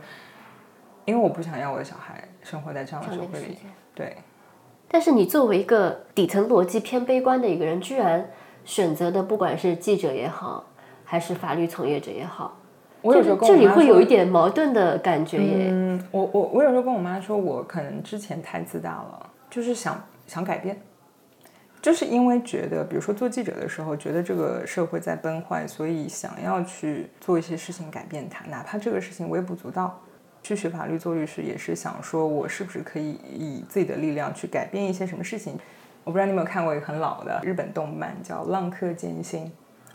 [1.04, 3.58] 因为我不想要我的小孩生活在这样的社会里。
[3.94, 4.16] 对。
[4.90, 8.30] 但是你作为一个底层逻辑偏悲观的一个人，居然
[8.64, 10.64] 选择的不管是记者也好，
[11.04, 12.56] 还是法律从业者也好。
[13.02, 15.68] 我有时候这里会有一点矛盾的感觉耶。
[15.70, 20.80] 嗯，我我我有时候跟我妈说，我可能之前太自大了，就是想想改变，
[21.80, 30.00] 就是因为觉得，比如说做记者的时候，觉得这个社会在崩坏，所以想要去做一些事情改变它，哪怕这个事情微不足道。
[30.42, 35.58] 去学法律做律师也是想说，我是不是可以以自己的力量去改变一些什么事情？
[36.04, 39.44] 我不知道你有没有看过一个很老的日本动漫，叫《浪客剑心》。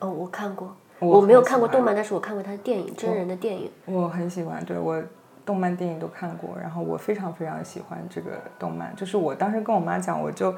[0.05, 0.75] 哦，我看过。
[0.99, 3.69] 我没有看过动漫，但是我看过他的电影，真人的电影。
[3.85, 5.03] 我很喜欢，对我
[5.43, 8.95] 动漫电影都看过，然后我非常非常喜欢这个动漫。
[8.95, 10.55] 就是我当时跟我妈讲，我就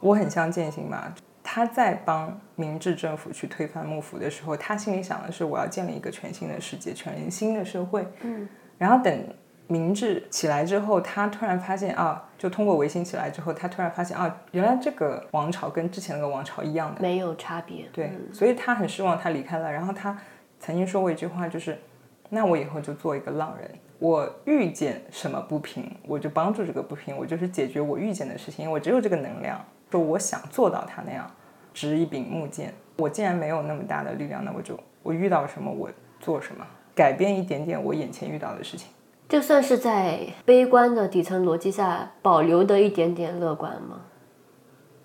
[0.00, 8.08] 我很像剑心嘛，他在帮明治政府去推翻幕府的时候，他心里想的是我要建立一个全新的世界，全新的社会。
[8.22, 9.24] 嗯，然后等。
[9.68, 17.84] 明治起来之后，他突然发现啊，就通过维新起来之后，他突然发现啊，原来这个王朝跟之前那个王朝一样的，没有差别。
[17.92, 19.72] 对，所以他很失望，他离开了。
[19.72, 20.16] 然后他
[20.60, 21.76] 曾经说过一句话，就是
[22.30, 29.60] 那我以后就做一个浪人，我遇见什么不平，我就帮助这个不平，我就是解决我遇见的事情，因为我只有这个能量，
[29.90, 31.28] 说我想做到他那样，
[31.74, 32.72] 执一柄木剑。
[32.98, 36.64] 我既然没有那么大的力量，那我就我遇到什么我做什么，
[36.96, 38.88] 改变一点点我眼前遇到的事情。
[39.28, 44.00] 就算是在悲观的底层逻辑下保留的一点点乐观吗？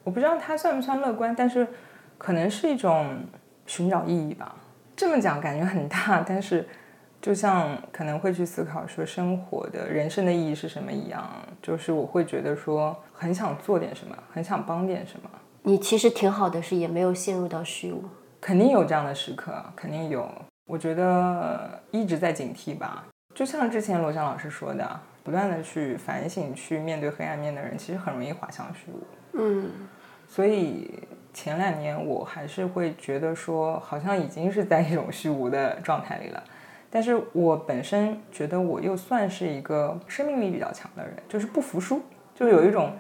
[0.04, 1.68] 我不知道它算不算乐观，但是
[2.18, 3.18] 可能是一种
[3.66, 4.56] 寻找意义吧。
[4.96, 6.68] 这么讲感觉很大，但是
[7.20, 11.28] 就像可能会去思考说生活的人生的意义是什么一样，
[11.62, 15.30] 就是我会觉得说很想做点什么，很想帮点什么。
[15.64, 18.04] 你其实挺好的，是也没有陷入到虚无。
[18.40, 20.28] 肯定有这样的时刻，肯定有。
[20.72, 23.06] 我觉得一直在警惕吧。
[23.36, 29.04] 就像之前罗翔老师说的，不断的去反省、去面对黑暗面的人，其实很容易滑向虚无。
[29.34, 29.70] 嗯，
[30.30, 31.04] 所以
[31.34, 36.42] 前两年我还是会觉得说，好像已经是在一种虚无的状态里了。
[36.90, 42.02] 但是我本身觉得我又算是一个生命力比较强的人，就是不服输，
[42.34, 42.94] 就是有一种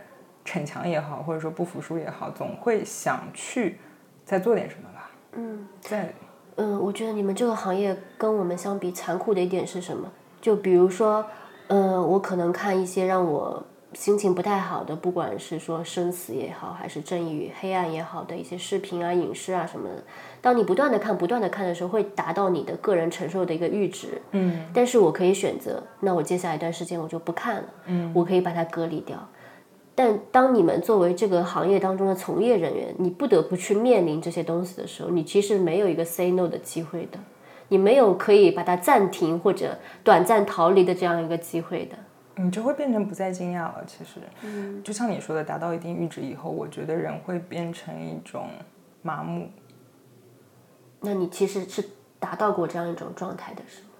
[0.43, 3.77] 逞强也好，或者说不服输也好，总会想去
[4.25, 5.11] 再做点什么吧。
[5.33, 6.13] 嗯，在
[6.55, 10.07] 嗯，我觉得你们这个行业跟我们相比，残酷的一点是什么？
[10.41, 11.25] 就比如说，
[11.67, 20.03] 嗯，我可能看一些让我心情不太好的，不管是说生死也好，还是正义与黑暗也好的一些视频啊、影视啊什么的。
[20.41, 24.21] 当你不断的看、不断的看的时候，会达到你的个人承受的一个阈值。
[24.31, 24.65] 嗯。
[24.73, 27.63] 但是我可以选择，那我接下来一段时间我就不看了。
[27.85, 28.11] 嗯。
[28.15, 29.17] 我可以把它隔离掉。
[29.93, 37.19] 但当你们作为这个行业当中的从业人员，你不得不去面临这些东西的时候，你其实没有一个 say no 的机会的。
[37.67, 41.95] 你没有可以把它暂停或者短暂逃离的这样一个机会的，
[42.35, 43.81] 你就会变成不再惊讶了。
[43.87, 48.49] 其实，嗯，就像你说的，达到一定阈值以后，我觉得人会变成一种
[49.01, 49.49] 麻木。
[50.99, 51.81] 那你其实是
[52.19, 53.90] 达到过这样一种状态的，是吗？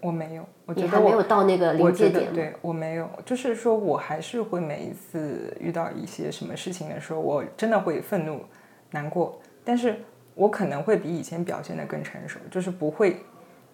[0.00, 2.32] 我没有，我觉得我没有到那个临界点。
[2.32, 8.44] 对我没有，就是说我还是会每一次遇到一些什么事情的时候，我真的会愤怒、
[8.90, 9.96] 难过，但是。
[10.36, 13.18] 我可能会比以前表现的更成熟，就是不会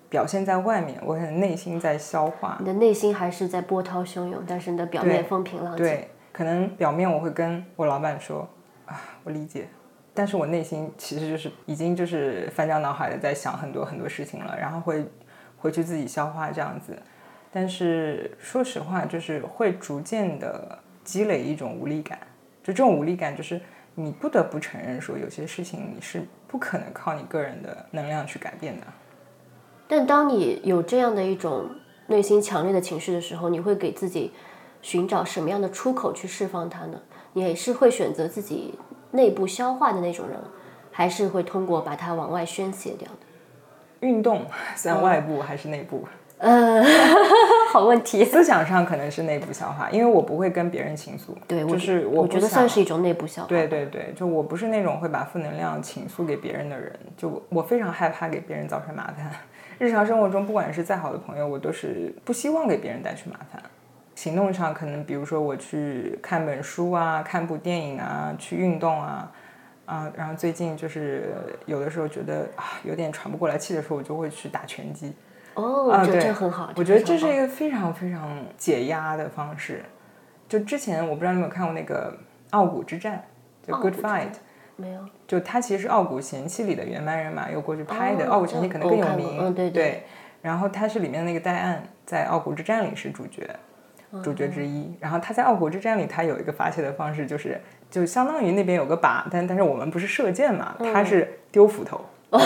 [0.08, 2.56] 表现在外面，我可能内心在消化。
[2.58, 5.84] 你的内心还是在波涛汹涌，但是你的表面风平浪静。
[5.84, 8.48] 对，可能表面我会跟我老板说
[8.86, 9.68] 啊，我理解，
[10.12, 15.04] 但是我内心其实就是已经就是翻江倒海的在想很多很多事情了，然后会
[15.66, 16.96] 回去自己消化这样子。
[17.52, 22.18] 但是说实话，就是会逐渐的积累一种无力感，
[22.62, 23.60] 就这种无力感就是。
[23.98, 28.86] 你不得不承认，说有些事情你是不可能靠你个人的能量去改变的。
[29.88, 31.70] 但当你有这样的一种
[32.08, 34.34] 内心强烈的情绪的时候，你会给自己
[34.82, 37.00] 寻找什么样的出口去释放它呢？
[37.32, 38.78] 你是会选择自己
[39.12, 40.38] 内部消化的那种人，
[40.90, 43.25] 还是会通过把它往外宣泄掉的？
[44.00, 46.06] 运动算外部还是内部？
[46.38, 46.84] 呃，
[47.72, 48.22] 好问题。
[48.22, 51.34] 思想上可能是内部消化，因为我不会跟别人倾诉。
[51.48, 53.48] 对，就是我觉得算是一种内部消化。
[53.48, 59.30] 对对对，就我不是那种会把负能量倾诉给别人的人，就我非常害怕给别人造成麻烦。
[59.78, 63.62] 日常生活中，不管是再好的朋友，我都是不希望给别人带去麻烦。
[64.14, 69.30] 行动上可能，比如说我去看本书啊，看部电影啊，去运动啊，
[69.86, 71.34] 啊，然后最近就是
[71.64, 75.14] 有的时候觉得啊有点喘不过来气的时候，我就会去打拳击。
[75.54, 79.82] 哦，这啊对这很好，我觉得这是一个非常非常解压的方式。
[80.48, 82.12] 就之前我不知道你有没有看过那个
[82.50, 83.24] 《傲骨之战》，
[83.66, 84.32] 就《Good Fight》，
[84.76, 89.38] 没有就他其实是《傲骨贤妻》里的原班人马又过去拍的，哦傲骨贤妻》可能更有名。
[89.40, 90.02] 嗯对对对。
[90.42, 93.48] 然后他是里面的那个戴安，在《傲骨之战》里是主角，
[94.22, 94.94] 主角之一。
[95.00, 97.60] 然后他在《傲骨之战》里，他有一个发泄的方式，就是
[97.90, 102.00] 就相当于那边有个靶，但但是我们不是射箭嘛，他是丢斧头。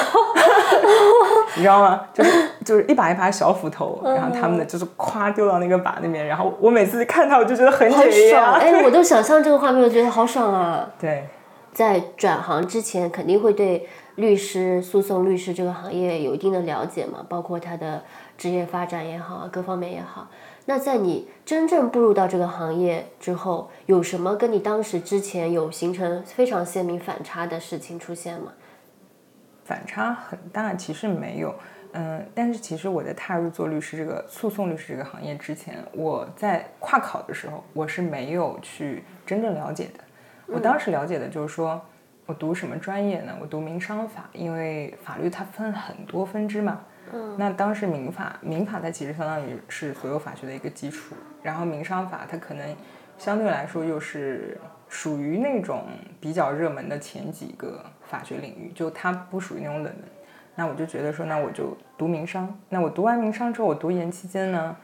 [1.57, 2.03] 你知道吗？
[2.13, 8.43] 就是就是一把一把小斧头，然后他们的就是咵丢到那个靶那边，然后我每次看到我就觉得很好解爽！
[8.43, 8.53] 压。
[8.59, 10.89] 哎， 我都想象这个画面，我觉得好爽啊！
[11.01, 11.27] 对，
[11.73, 18.03] 在转行之前，肯定会对律师、诉讼律师这个行业有一定的了解嘛，包括他的
[18.39, 20.29] 职业发展也好，各方面也好。
[20.71, 28.53] 那在你真正步入到这个行业之后，有什么跟你当时之前有形成非常鲜明反差的事情出现吗？
[29.65, 31.53] 反差很大，其实没有。
[31.91, 40.05] 嗯，但是其实我在踏入做律师这个诉讼律师这个行业之前，我在跨考的时候，我是没有去真正了解的。
[40.47, 41.81] 我当时了解的就是说，
[42.27, 43.37] 我读什么专业呢？
[43.41, 46.83] 我读民商法，因为法律它分很多分支嘛。
[47.37, 52.77] 那当时民法，民法它其实相当于是所有法学的一个基础，然后民商法它可能
[53.19, 55.85] 相对来说又是属于那种
[56.21, 60.05] 比较热门的前几个法学领域，就它不属于那种冷门。
[60.55, 62.53] 那我就觉得说，那我就读民商。
[62.69, 64.77] 那我读完民商之后，我读研期间呢，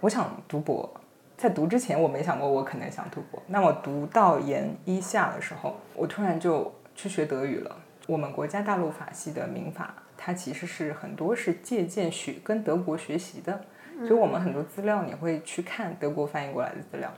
[0.00, 0.92] 我想读博。
[1.36, 3.42] 在读之前，我没想过我可能想读博。
[3.48, 7.76] 那我读到研一下的时候，我突然就去学德语了。
[8.06, 9.94] 我们国家大陆法系的民法，
[10.24, 13.60] 它其实是很多是借鉴学跟德国学习的，
[13.98, 17.12] 所以我们很多资料你会去看德国翻译过来的资料。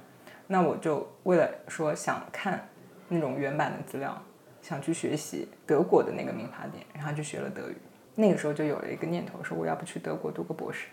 [0.49, 2.69] 那我就为了说想看
[3.09, 4.21] 那种原版的资料，
[4.61, 7.77] 想去学习德国的那个民法典，然后就学了德语。
[8.17, 10.89] 那个时候就有了一个念头，说我要不去德国读个博士。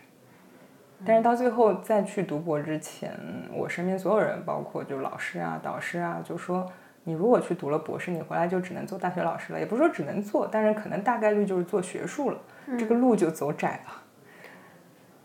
[1.04, 3.12] 但是到最后再去读博之前，
[3.52, 6.70] 我身边所有人，包括就老师啊、导师啊，就说
[7.04, 9.60] 你如果去读了博士，你回来就只能做大学老师了。
[9.60, 12.38] 也不是说只能做，但是可能大概率就是做学术了，
[12.78, 13.84] 这个路就走窄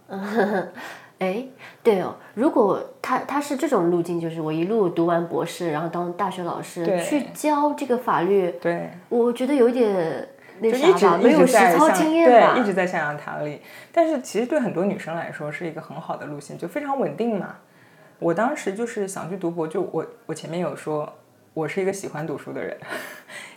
[0.09, 0.17] 了。
[1.19, 1.45] 哎，
[1.83, 10.27] 对哦，如果他他是这种路径，就是我一路读完博士，然后当大学老师去教这个法律，对，我觉得有一点
[10.61, 13.61] 那就啥吧，没有实操经验吧对，一直在象牙塔里。
[13.91, 17.57] 但是其实对很多女生来说是一个很好的路线，就非常稳定嘛。
[18.17, 21.13] 我当时就是想去读博，就我我前面有说，
[21.53, 22.77] 我是一个喜欢读书的人，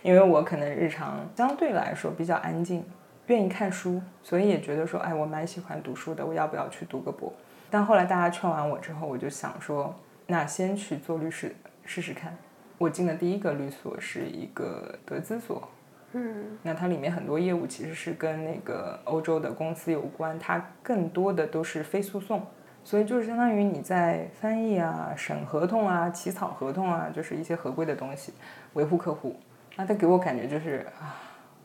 [0.01, 2.83] 因为我可能日常相对来说比较安静，
[3.27, 7.31] 愿意看书，所以也觉得说，哎，我蛮喜欢读书的，我要不要去读个博？
[7.69, 9.93] 但后来大家劝完我之后，我就想说，
[10.25, 12.35] 那先去做律师试试看。
[12.79, 15.69] 我进的第一个律所是一个德资所，
[16.13, 22.45] 嗯那它里面很多业务其实是跟那个欧洲的公司有关，它更多的都是非诉讼，
[22.83, 28.33] 所以就是相当于你在翻译啊、审合同啊、起草合同啊，就是一些合规的东西，
[28.73, 29.35] 维护客户。
[29.75, 31.15] 那他给我感觉就是啊，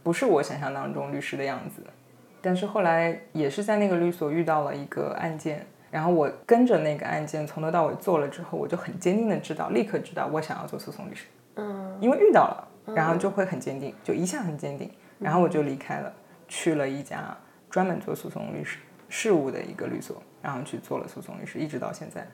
[0.03, 1.83] 不是我想象当中律师的样子。
[2.41, 11.27] 但是后来也是在那个律所遇到了一个案件，然后我跟着那个案件从头到尾做了之后，我就很坚定的知道，立刻知道我想要做诉讼律师。
[11.57, 14.89] 嗯，因为遇到了，然后就会很坚定，就一下很坚定，
[15.19, 16.13] 然后我就离开了，
[16.47, 17.37] 去了一家
[17.69, 18.79] 专门做诉讼律师
[19.09, 22.27] 事务的一个律所，然后去做了诉讼律师，一直到现在。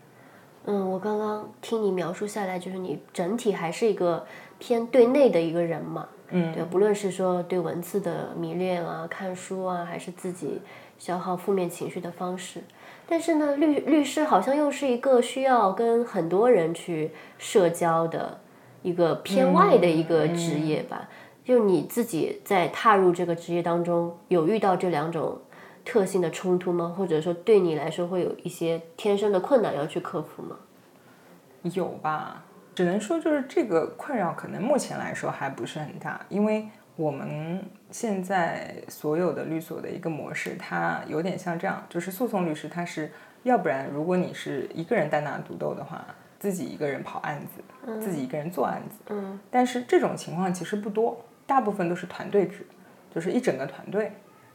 [0.66, 4.26] 嗯，我刚刚听你描述下来，就是你整体还是一个
[4.58, 10.62] 偏对内的一个人嘛，嗯，对，不论是说对文字的迷恋啊、看书啊，还是自己
[10.98, 12.62] 消耗负面情绪的方式。
[13.06, 18.40] 但是呢，律律师好像又是一个需要跟很多人去社交的
[18.80, 21.10] 一个偏外的一个职业吧。
[21.44, 25.38] 就你自己在踏入这个职业当中，有遇到这两种
[25.84, 26.94] 特性的冲突吗？
[26.96, 30.56] 或者说对你来说会有一些天生的困难要去克服吗？
[31.62, 32.44] 有吧？
[32.74, 43.10] 只能说就是这个困扰可能目前来说还不是很大，因为我们现在所有的律所的一个模式，它有点像这样，就是诉讼律师他是
[43.44, 46.04] 要不然如果你是一个人单打独斗的话，
[46.38, 52.66] 自己一个人跑案子，自己一个人做案子，嗯，但是这种情况其实不多，大部分都是团队制，
[53.14, 54.12] 就是一整个团队，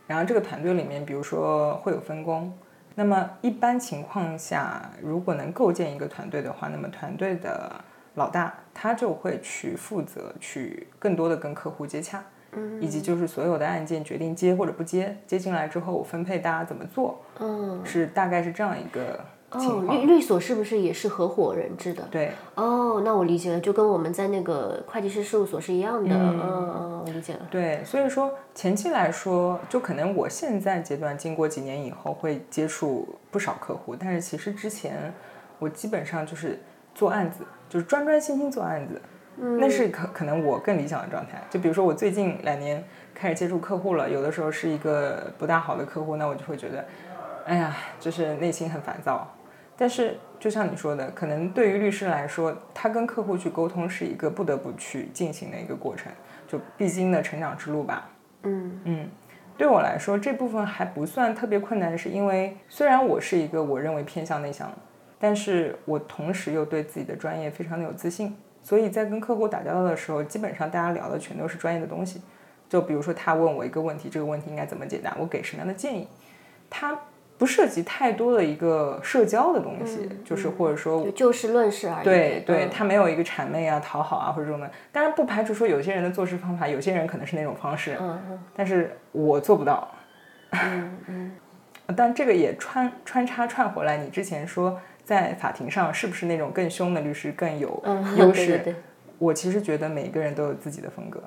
[0.10, 2.52] 然后这个团队里面，比如说会有分工。
[2.96, 7.72] 那么一般情况下，如果能构建一个团队的话，那么团队的
[8.16, 22.04] 老大他就会去负责去更多的跟客户接洽，嗯以及就是所有的案件决定接或者不接，接进来之后我分配大家怎么做，嗯是大概是这样一个哦，律律所是不是也是合伙人制的？
[22.12, 26.16] 对，哦，那我理解了，就跟我们在那个会计师事务所是一样的。
[26.16, 27.40] 嗯嗯，我理解了。
[27.50, 35.12] 对，所以说前期来说，就可能我现在阶段经过几年以后会接触不少客户，但是其实之前
[35.58, 36.62] 我基本上就是
[36.94, 39.02] 做案子，就是专专心心做案子，
[39.38, 41.42] 嗯那是可可能我更理想的状态。
[41.50, 42.84] 就比如说我最近两年
[43.16, 46.86] 开始接触客户了，有的时候是一个不大好的客户，那我就会觉得，
[47.46, 49.28] 哎呀，就是内心很烦躁。
[49.80, 56.12] 但是就像你说的，可能对于律师来说，他跟客户去沟通是一个不得不去进行的一个过程，
[56.50, 58.10] 就必经的成长之路吧。
[58.44, 59.10] 嗯嗯，
[59.58, 64.70] 对我来说这部分还不算特别困难，是因为虽然我是一个我认为偏向内向，
[65.18, 72.22] 但是我同时又对自己的专业非常的有自信，所以在跟客户打交道的时候，基本上大家聊的全都是专业的东西。
[72.68, 76.06] 就比如说他问我一个问题，这个问题应该怎么解答，我给什么样的建议，
[76.70, 77.00] 他
[77.40, 82.04] 不涉及太多的一个社交的东西，就是或者说就就事论事而已。
[82.04, 84.70] 对对，嗯他没有一个谄媚啊、讨好啊或者这种的。
[84.92, 89.90] 当然不排除说有些人的做事方法，有些人可能是那种方式，嗯嗯但是我做不到。
[90.52, 91.32] 嗯嗯，
[91.96, 98.48] 但这个也穿穿插串回来，你之前说在法庭上是不是那种更凶的律师更有嗯优 势？
[98.48, 98.76] 对对对
[99.18, 101.24] 我其实觉得每个人都有自己的风格，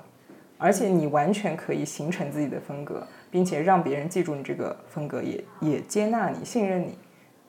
[0.58, 6.96] 而且你完全可以形成自己的风格，并且让别人记住你这个风格，也也接纳你、信任你。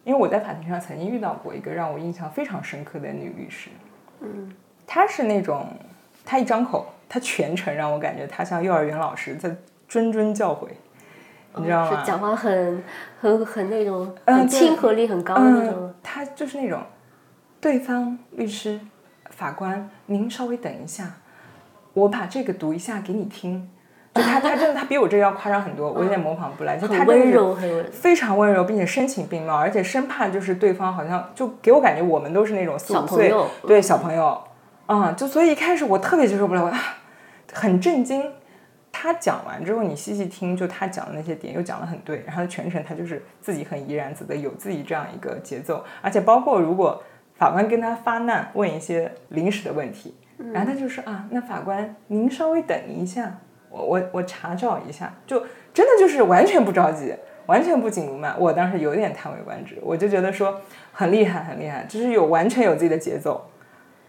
[0.06, 3.70] 因为我在法庭上曾经遇到过一个让我印象非常深刻的女律师，
[4.22, 4.52] 嗯，
[4.88, 5.68] 她是那种，
[6.26, 9.50] 她一张口，她全程让我感觉她像幼儿园老师在
[9.90, 10.68] 谆谆教诲，
[11.56, 12.00] 你知道吗？
[12.02, 12.84] 是讲话很
[13.20, 16.82] 很很那种嗯亲和力很高的那种嗯。，他就是那种，
[17.62, 18.80] 对方律师、
[19.30, 21.16] 法官，您稍微等一下，
[21.94, 23.70] 我把这个读一下给你听。
[24.14, 26.78] 就他，他真的，他比我这个要夸张很多，我有点模仿不来。
[26.78, 33.34] 就他温柔，很非常温柔，并且声情并茂，而且生怕就是对方好像就给我感觉我们都是那种四小五岁
[33.66, 34.39] 对小朋友，
[34.88, 36.80] 嗯，就所以一开始我特别接受不了，我啊，
[37.53, 38.24] 很震惊。
[38.95, 47.01] 他讲完之后，你细细听，就他讲的那些点又讲的很对，然后全程他就是自己很怡然自得，有自己这样一个节奏，而且包括如果
[47.34, 50.16] 法官跟他发难，问一些临时的问题，
[50.53, 53.39] 然后他就说啊，那法官您稍微等一下，
[53.74, 55.44] 我我我查找一下，就
[55.74, 57.12] 真的就是完全不着急，
[57.48, 58.36] 完全不紧不慢。
[58.40, 60.62] 我当时有点叹为观止，我就觉得说
[60.92, 63.50] 很厉害，很厉害，就是有完全有自己的节奏。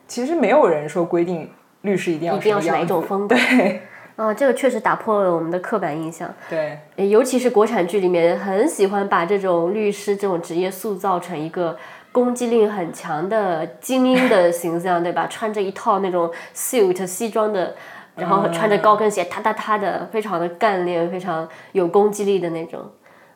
[0.07, 1.51] 其实没有人说规定
[1.81, 3.35] 律师一定要一定要是哪种风格。
[3.35, 3.81] 对
[4.17, 6.33] 啊，这个确实打破了我们的刻板印象。
[6.51, 11.77] 对尤其是国产剧里面，很喜欢把这种律师这种职业塑造成一个
[12.13, 15.27] 攻击力很强的精英的形象，对吧？
[15.27, 17.75] 穿着一套那种 suit 西装的，
[18.17, 22.81] 然后穿着高跟鞋，踏踏踏的，非常的干练，非常有攻击力的那种。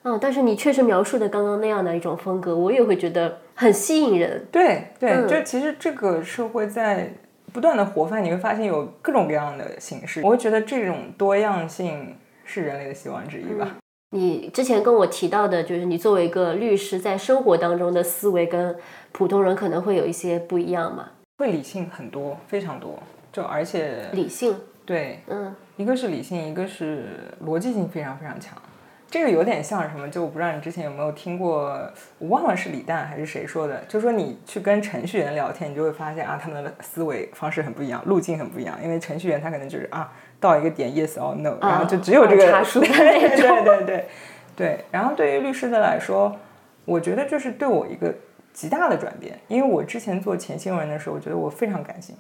[0.03, 4.47] 嗯，但是你确实描述的刚刚那样的一种风格，我也会觉得很吸引人。
[4.53, 7.13] 对对，嗯就其实这个社会在
[7.53, 10.21] 不断的活泛，你会发现有各种各样的形式。
[10.23, 13.77] 我会觉得这种多样性是人类的希望之一吧。
[14.11, 18.75] 你之前跟我提到的，就是你作为一个律师，在生活当中的思维跟
[19.13, 21.09] 普通人可能会有一些不一样嘛？
[21.39, 22.99] 会理性很多，非常多。
[23.39, 27.05] 就而且理性，对，嗯，一个是理性，一个是
[27.47, 28.61] 逻辑性非常非常强。
[29.09, 30.09] 这个有点像什么？
[30.09, 31.81] 就我不知道你之前有没有听过，
[32.19, 38.77] 我忘了是李诞还是谁说的，就说你去跟程序员聊天，你就会发现啊，他们的思维方式很不一样，路径很不一样。
[38.83, 44.09] 因为程序员他可能就是啊，到一个点 yes or no，、然后就只有这个 对对对
[44.57, 44.85] 对。
[44.91, 46.37] 然后对于律师的来说，
[46.85, 48.13] 我觉得这是对我一个
[48.53, 52.17] 极大的转变，因为我之前做前新闻的时候，我觉得我非常感性，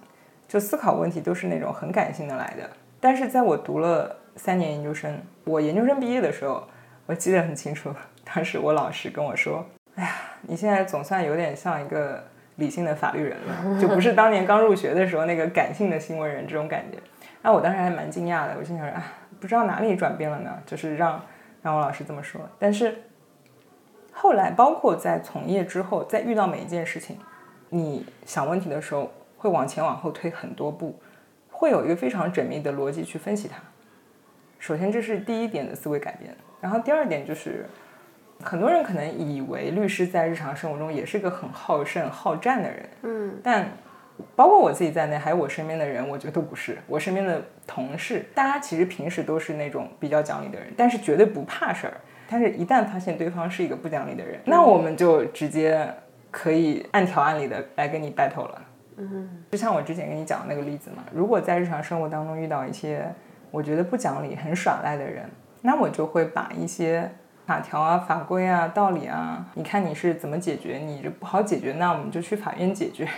[0.48, 2.68] 就思考问题都是那种很感性的来的。
[2.98, 6.66] 但是在我读了三年研究生，我研究生毕业的时候，
[7.06, 7.94] 我记得很清楚，
[8.24, 10.10] 当时我老师跟我说：“哎呀，
[10.42, 12.24] 你现在总算有点像一个
[12.56, 16.98] 理性的法律人了，就不是当年刚入学的时候那个感性的新闻人这种感觉。”
[17.42, 19.04] 那，我当时还蛮惊讶的，我心想：“啊，
[19.38, 21.22] 不知道哪里转变了呢？”就是让
[21.62, 22.40] 让我老师这么说。
[22.58, 23.02] 但是
[24.12, 27.16] 后来，包括在从业之后，在遇到每一件事情，
[27.68, 31.00] 你想问题的时候，会往前往后推很多步，
[31.50, 33.56] 会有一个非常缜密的逻辑去分析它。
[34.58, 36.36] 首先，这是第一点的思维改变。
[36.60, 37.64] 然后第二点就是，
[38.42, 43.70] 很多人可能以为律师在日常生活中也是个很好胜好战的人，嗯，但
[44.34, 46.76] 包括我自己在内，还有我身边的人，我觉得都不是。
[46.88, 51.94] 我身边的同事，大家其实平时都是那种比较讲理的人，但是绝对不怕事儿。
[52.28, 55.88] 但是，一旦发现对方是一个不讲理的人，那我们就直接
[56.32, 58.62] 可以按条按理的来跟你 battle 了。
[58.98, 63.10] 嗯，就像我之前跟你讲的那个例子嘛，如果在日常生活当中遇到一些
[63.50, 65.24] 我觉得不讲理、很耍赖的人，
[65.62, 67.10] 那我就会把一些
[67.46, 70.76] 法条啊、法规啊、道理啊，你看你是怎么解决？
[70.76, 73.08] 你这不好解决，那我们就去法院解决。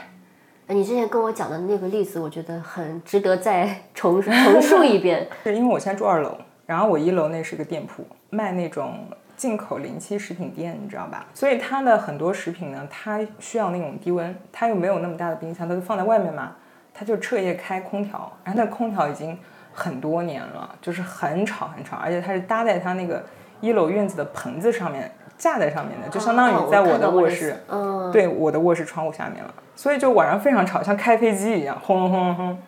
[0.66, 5.26] 哎，你之前跟我讲的那个例子，我觉得很值得再重重述一遍。
[5.42, 9.08] 是因为我现在住二楼，然后我一楼那是个店铺，卖那种
[9.40, 11.24] 进口临期食品店，你知道吧？
[11.32, 16.52] 所以它的很多食品呢，它需要那种低温，它又没有那么大的冰箱，它就放在外面嘛，
[16.92, 19.38] 它就彻夜开空调，然后那空调已经
[19.72, 23.24] 很多年了，就是很吵很吵，而且它是搭在它那个
[23.62, 32.58] 一楼院子的棚子上面架在上面的，就相当于在我的卧室，嗯，对我的卧室窗户下面了，所以就晚上非常吵，像开飞机一样，轰隆轰隆轰。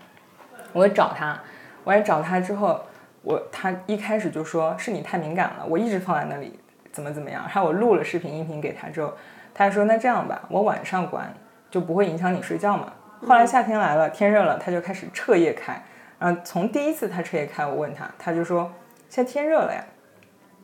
[0.72, 1.38] 我找他，
[1.84, 2.80] 我来找他之后，
[3.20, 6.58] 我他一开始就说是你太敏感了，我一直放在那里，
[6.92, 7.42] 怎么怎么样。
[7.44, 9.12] 然后我录了视频、音频给他之后，
[9.54, 11.32] 他说那这样吧，我晚上关
[11.70, 12.92] 就不会影响你睡觉嘛。
[13.26, 15.82] 后来夏天来了，天热了，他就开始彻夜开。
[16.18, 18.70] 然后从第一次他彻夜开，我问他，他就说
[19.08, 19.84] 现在天热了呀，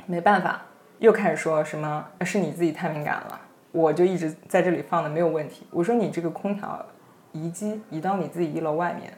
[0.06, 0.62] 没办法，
[0.98, 3.40] 又开始说什么是你自己太敏感了。
[3.70, 5.66] 我就一直在这里放的没有问题。
[5.70, 6.84] 我说你这个空调
[7.32, 9.12] 移机移到你自己一楼外面，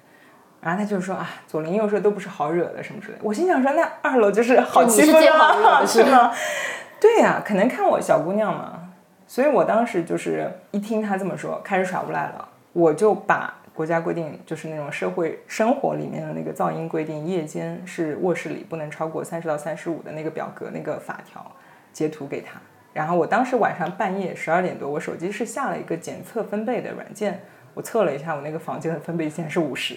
[0.60, 3.20] 然后他就说啊，左邻右舍都不是好惹的什么之类的。
[3.22, 6.32] 我心想说那二楼就是好欺负就你是最好惹的是吗？
[7.00, 8.90] 对呀、可能看我小姑娘嘛，
[9.26, 21.50] 所以我当时就是一听他这么说，开始耍无赖了，我就把国家规定就是那种社会生活里面的那个噪音规定，夜间是卧室里不能超过三十到三十五的那个表格那个法条
[21.90, 22.60] 截图给他。
[22.92, 27.40] 然后我当时晚上半夜十二点多，我手机是下了一个检测分贝的软件，
[27.72, 29.96] 我测了一下我那个房间的分贝竟然是五十，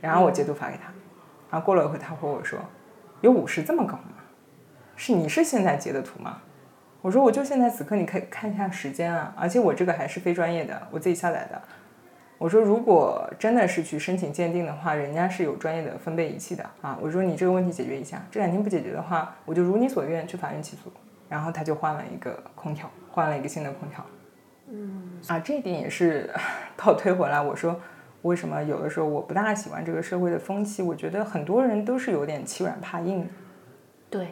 [0.00, 0.92] 然后我截图发给他，
[1.50, 2.60] 然后过了一会他回我说，
[3.22, 4.17] 有五十这么高吗？
[4.98, 6.42] 是你是现在截的图吗？
[7.00, 11.62] 我说我就现在此刻，你可以看一下时间啊，而且我这个还是非专业的，我自己下载的。
[12.36, 16.98] 我说如果真的是去申请鉴定的话，人家是有专业的分贝仪器的啊。
[17.00, 20.92] 我说你这个问题解决一下，这两天不解决的话，我就如你所愿去法院起诉。
[21.28, 24.04] 然后他就换了一个空调，换了一个新的空调。
[24.68, 26.28] 嗯啊，这一点也是
[26.76, 27.80] 倒推回来，我说
[28.22, 30.82] 为什么有的时候我不大喜欢这个社会的风气？
[30.82, 33.26] 我觉得很多人都是有点欺软怕硬的。
[34.08, 34.28] 对，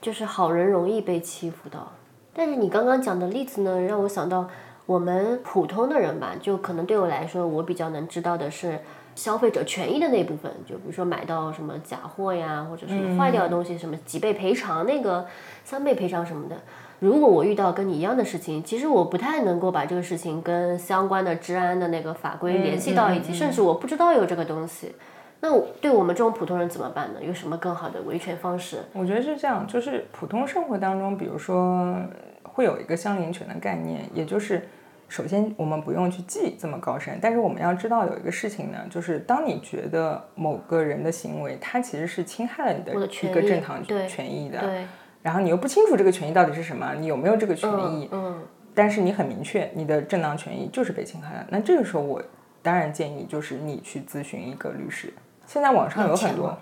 [0.00, 1.92] 就是好人容易被欺负到。
[2.32, 4.48] 但是你刚刚讲的例子呢，让我想到
[4.86, 8.78] 我们普通的人吧，就可能对我来说，我比较能知道的是
[9.16, 15.26] 消费者权益的那部分，就比如说买到什么假货呀，或者什么坏掉的东西，什么几倍赔偿，那个
[15.64, 16.56] 三倍赔偿什么的。
[17.00, 24.94] 如果我遇到跟你一样的事情，其实我不太能够把这个事情跟相关的治安的那个法规联系到一起，甚至我不知道有这个东西。
[25.40, 27.22] 那我对我们这种普通人怎么办呢？
[27.22, 28.78] 有什么更好的维权方式？
[28.92, 31.96] 我觉得是这样，就是普通生活当中，比如说
[32.42, 34.66] 会有一个相邻权的概念，也就是
[35.08, 44.86] 首先我们不用去记这么高深，但是我们要知道有一个事情呢，就是当你觉得某个人的行为，他其实是侵害了你的一个正当对权益的，对，
[45.22, 48.42] 然后你又不清楚这个权益到底是什么，你有没有这个权益，嗯，
[48.74, 52.20] 但是你很明确你的正当权益就是被侵害了，那这个时候我
[52.60, 55.12] 当然建议就是你去咨询一个律师。
[55.48, 56.56] 现在网上有很多。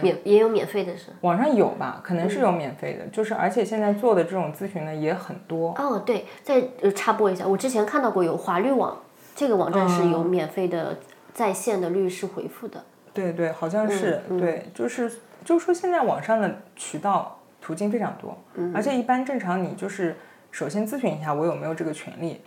[0.00, 1.06] 免也有免费的是。
[1.22, 5.72] 网上有吧，可能是有免费的，就是而且现在做的这种咨询呢也很多。
[5.72, 9.00] 哦，对，再呃插播一下，我之前看到过有华律网
[9.34, 10.96] 这个网站是有免费的
[11.34, 12.84] 在线的律师回复的。
[13.12, 15.10] 对对，好像是、对，就是
[15.44, 18.38] 就是说现在网上的渠道途径非常多，
[18.72, 20.16] 而且一般正常你就是
[20.52, 22.40] 首先咨询一下我有没有这个权利，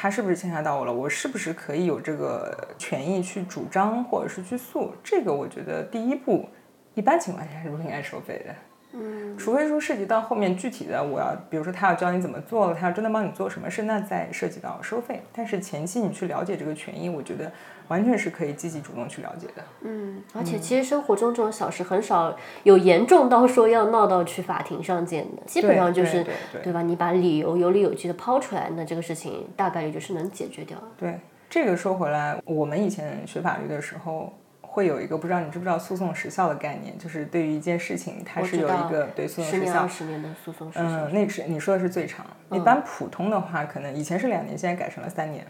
[0.00, 6.48] 他是不是侵害到我了，我是不是可以有这个权益去主张或者是去诉，这个我觉得第一步
[6.94, 8.54] 一般情况下是不应该收费的。
[8.92, 15.22] 嗯，除非说涉及到后面具体的，我要比如说他要教你怎么做了，他要真的帮你做什么事，那再涉及到收费。
[15.32, 17.52] 但是前期你去了解这个权益，我觉得
[17.88, 19.62] 完全是可以积极主动去了解的。
[19.82, 26.80] 嗯，而且其实生活中这种小事很少有严重到说要闹到去法庭上见的，基本上就是对对对吧？
[26.82, 30.78] 你把理由有理有据的抛出来，那这个事情大概率就是能解决掉。
[30.96, 31.20] 对，
[31.50, 34.32] 这个说回来，我们以前学法律的时候，
[34.70, 39.88] 会有一个不知道你知不知道诉讼时效的概念，就是对于一件事情，它是有一个对诉讼时效二。
[39.88, 40.84] 十年的诉讼时效。
[40.84, 42.24] 嗯，那是你说的是最长。
[42.52, 45.44] 一般普通的话，可能以前是两年，现在改成了三年。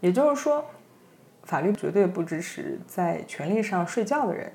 [0.00, 0.64] 也就是说，
[1.44, 4.52] 法律绝对不支持在权利上睡觉的人。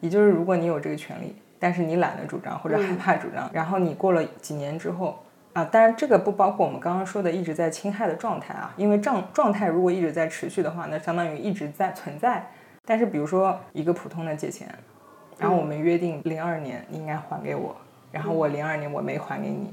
[0.00, 5.18] 也就是如果你有这个权利，但是你懒得主张或者害怕主张，然后你过了几年之后
[5.54, 12.46] 啊，当然这个不包括我们刚刚说的一直在侵害的状态啊，因为状状态如果一直在持续的话，那相当于一直在存在。
[12.84, 14.68] 但是比如说一个普通的借钱，
[15.38, 17.76] 然后我们约定零二年你应该还给我，
[18.10, 19.72] 然后我零二年我没还给你，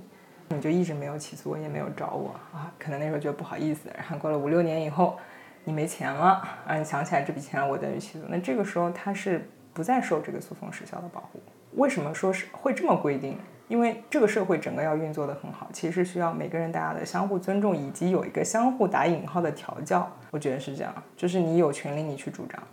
[0.49, 5.17] 你就一直没有起诉我，也没有找我啊，可能那时候觉得不好意思，然后过了五六年以后，
[5.63, 11.41] 你没钱了啊，你想起来这笔钱我等于起诉，那这个时候他是不再受这个诉讼时效的保护。
[11.73, 13.37] 为什么说是会这么规定？
[13.67, 20.09] 因为这个社会整个要运作的很好，其实需要每个人大家的相互尊重，以及有一个相互打引号的调教。
[20.31, 22.63] 我觉得是这样，就是你有权利你去主张。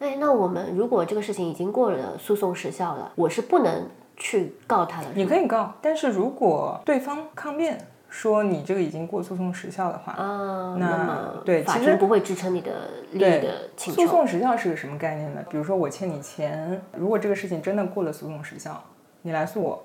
[0.00, 3.86] 哎，那我们如果这个事情已经过了诉讼时效了，我是不能
[4.16, 5.08] 去告他的。
[5.14, 12.72] 你可以告，但是如果对方抗辩说你这个已经过诉讼时效的话，啊，那那么对其实法庭不会支撑你的
[13.12, 14.06] 利益的请诉。
[14.06, 15.44] 讼时效是个什么概念呢？
[15.50, 18.82] 比如说我欠你钱，如果这个事情真的过了诉讼时效，
[19.20, 19.82] 你来诉我，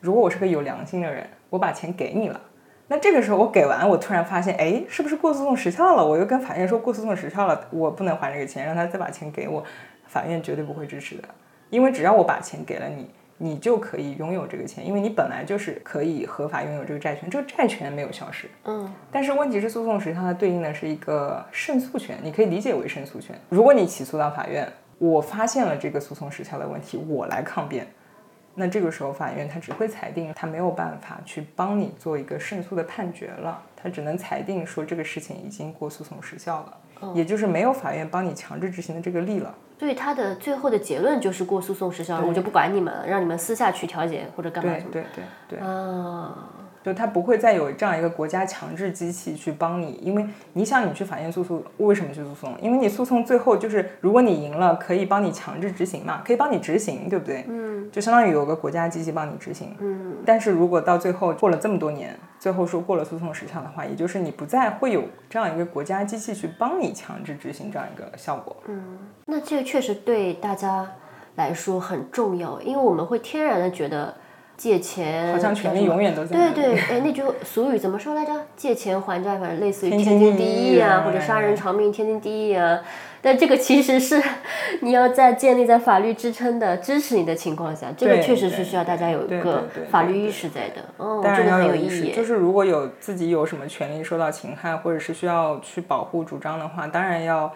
[0.00, 2.40] 如果我是个有良心的人，我把钱给你了。
[2.88, 6.06] 那这个时候我给完，我突然发现，哎，是不是过诉讼时效了？
[6.06, 9.64] 我又跟法院说过诉讼时效了，我不能还这个钱，让他再把钱给我，
[10.06, 11.28] 法院绝对不会支持的，
[11.70, 18.48] 因为只要我把钱给了你，你就可以拥有这个钱，因为你本来就是可以合法拥有这个债权，这个债权没有消失。
[18.64, 23.36] 嗯，但是问题是，诉讼时效它对应的是一个胜诉权，你可以理解为胜诉权。
[23.48, 24.66] 如果你起诉到法院，
[24.98, 27.86] 我发现了这个诉讼时效的问题，我来抗辩，
[28.58, 39.54] 那这个时候法院他只会裁定，他没有办法去帮你做一个胜诉的判决了，他只能裁定说这个事情已经过诉讼时效了，也就是没有法院帮你强制执行的这个力了。
[39.78, 44.90] 所以他的最后的结论就是过诉讼时效了，我就不管你们了，让你们私下去调解或者干嘛什么。
[44.90, 45.58] 对对对对。
[45.58, 46.48] 啊，
[46.86, 52.56] 就它不会再有这样一个国家强制机器去帮你，因为你想你去法院诉讼，为什么去诉讼？
[52.62, 57.44] 因为你诉讼最后就是，如果你赢了，可以帮你强制执行嘛，可以帮你执行，对不对？
[57.48, 59.74] 嗯，就相当于有个国家机器帮你执行。
[59.80, 68.56] 嗯，但是如果到最后过了这么多年，最后说过了诉讼时效的话，也就是你不再会有这样一个国家机器去帮你强制执行这样一个效果。
[68.68, 70.88] 嗯那这个确实对大家
[71.34, 74.14] 来说很重要，因为我们会天然的觉得
[74.56, 78.32] 借钱好像权利永远都在对对，哎，那句俗语怎么说来着？
[78.56, 82.80] 借钱还债，反正类似于天天经地义义啊，啊或者杀人偿命，天经地义啊。
[83.22, 84.22] 但这个其实是
[84.82, 90.76] 你要在建立在法律支撑的支持你的情况下，这个确实是需要大家有一个法律意识在的。
[90.96, 92.14] 哦，当然这个很要有意识，有意义。
[92.14, 97.52] 就是如果有自己有什么权利受到侵害，或者是需要去保护主张的话，当然要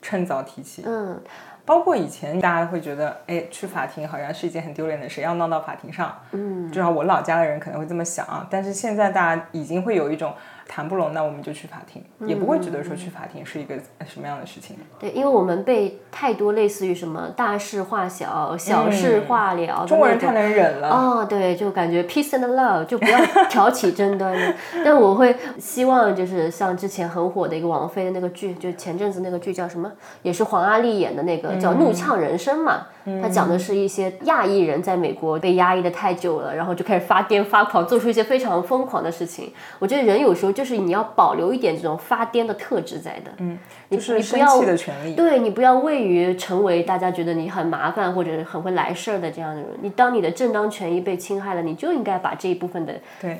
[0.00, 0.82] 趁早提起。
[0.84, 1.20] 嗯，
[1.64, 6.16] 包括以前大家会觉得，哎，去法庭好像是一件很丢脸的事，要闹到法庭上。
[6.32, 8.46] 嗯，至少我老家的人可能会这么想啊。
[8.50, 10.34] 但是现在大家已经会有一种
[10.74, 13.74] 谈不拢，那我们就去法庭，也不会觉得说去法庭是一个
[14.06, 14.74] 什么样的事情。
[14.98, 20.88] 对，因为我们被太多类似于什么大事化小、小事化了嗯中国人太能忍了。
[20.88, 23.18] 哦，对，就感觉 peace and love，就不要
[23.50, 24.54] 挑起争端了。
[24.82, 29.92] 但我会希望，就是像之前很火的一个王菲的那个剧，就前阵子那个剧叫什么，
[30.22, 32.86] 也是黄阿丽演的那个叫《怒呛人生》嘛。
[33.20, 39.52] 它讲的是一些亚裔人在美国被压抑的太久了，然后就开始发癫发狂，做出一些非常疯狂的事情。
[39.78, 43.30] 我觉得人有时候就是你要保留一点这种发癫的特质在的。
[43.38, 45.14] 嗯，你就是生你不要气的权利。
[45.14, 49.68] 对你不要位于成为大家觉得你很麻烦或者很会来事儿的这样的人。
[49.80, 52.92] 你当你的正当权益被侵害了，你就应该把这一部分的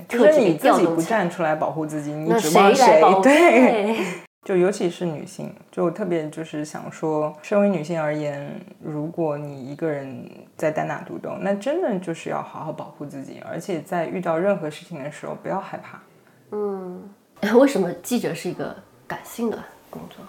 [0.09, 1.19] 特质给是你自己不调动起来。
[1.19, 3.23] 站出来保护自己，你那指望来保护？
[3.23, 3.33] 对。
[3.33, 3.97] 对
[4.45, 16.01] 就尤其是女性，就特别就是想说，身为女性而言，如果你一个人在单打独斗，那真的就是要好好保护自己，而且在遇到任何事情的时候，不要害怕。
[16.51, 17.09] 嗯
[17.59, 18.75] 为什么记者是一个
[19.07, 20.25] 感性的工作？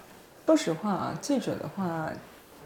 [0.45, 2.11] 说实话啊，记者的话，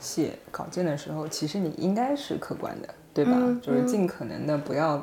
[0.02, 3.32] 写稿件的时候，其实你应该是客观的，对吧？
[3.62, 5.02] 就是尽可能的不要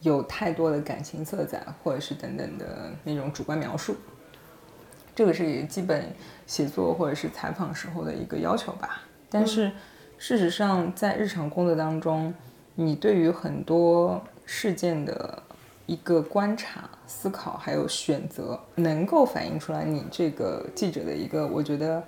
[0.00, 3.94] 有太多的感情色彩，或者是等等的那种主观描述。
[5.14, 6.04] 这个是基本
[6.46, 9.02] 写作或者是采访时候的一个要求吧。
[9.30, 9.70] 但是
[10.18, 12.32] 事实上，在日常工作当中，
[12.74, 15.42] 你对于很多事件的
[15.86, 22.02] 一个观察、思考还有选择，能够反映出来你这个记者的一个，我觉得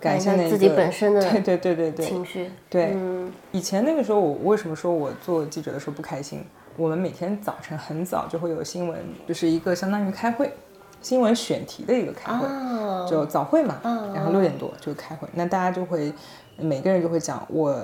[0.00, 2.92] 感性的自己本身的 对对对对对情绪，对。
[2.94, 6.42] 嗯以前那个时候，我为什么说我做记者的时候不开心？
[6.76, 10.52] 我们每天早晨很早就会有新闻，就是一个相当于开会，
[11.00, 13.80] 新闻选题的一个开会，啊，就早会嘛。
[13.84, 16.12] 嗯然后六点多就开会，那大家就会
[16.56, 17.74] 每个人就会讲我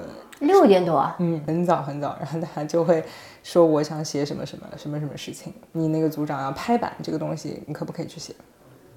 [0.41, 3.03] 六点多啊，嗯，很早很早，然后大家就会
[3.43, 8.35] 说我想写什么什么什么什么事情，你那个组长要拍板这个东西，你可不可以去写？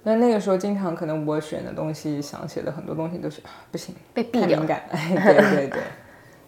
[0.03, 4.75] 那那个时候经常可能我选的东西，想写的很多东西都是啊不行，被毙掉对
[5.51, 5.81] 对 对。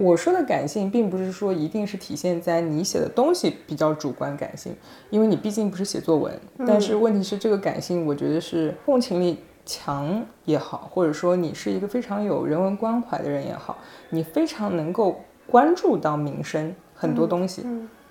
[0.02, 4.76] 我说的感性，并不是说一定是体现在你写的东西比较主观感性，
[5.12, 6.34] 因为你毕竟不是写作文。
[6.66, 13.78] 但是问题是，这个感性，我觉得是共情力强也好，或者说你是一个非常有人文关怀的人也好，
[14.10, 17.64] 你非常能够关注到民生很多东西，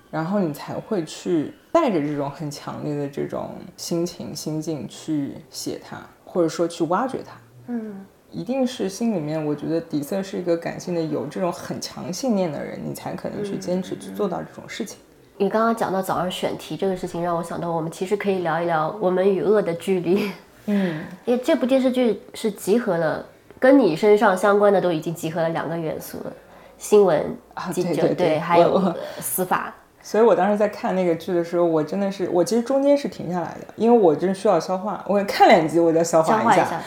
[0.09, 7.35] 然后你才会去带着这种很强烈的这种心情心境去写它，或者说去挖掘它。
[7.67, 14.97] 嗯，一定是心里面，我觉得底色是一个感性的，有这种很强信念的人，你才可能去坚持去做到这种事情。
[15.37, 20.31] 你刚刚讲到早上选题这个事情，让我想到我们其实可以聊一聊我们与恶的距离。
[20.67, 23.25] 嗯，因为这部电视剧是集合了
[23.59, 26.33] 跟你身上相关的都已经集合了两个元素了，
[26.77, 29.73] 新闻啊记者对对对还有呃司法。
[30.03, 36.63] 所以我当时在看那个剧的时候，我真的是，我其实中间是停下来的，因为我真需要消化，我看两集我就要消消化一下。
[36.63, 36.81] 化一下，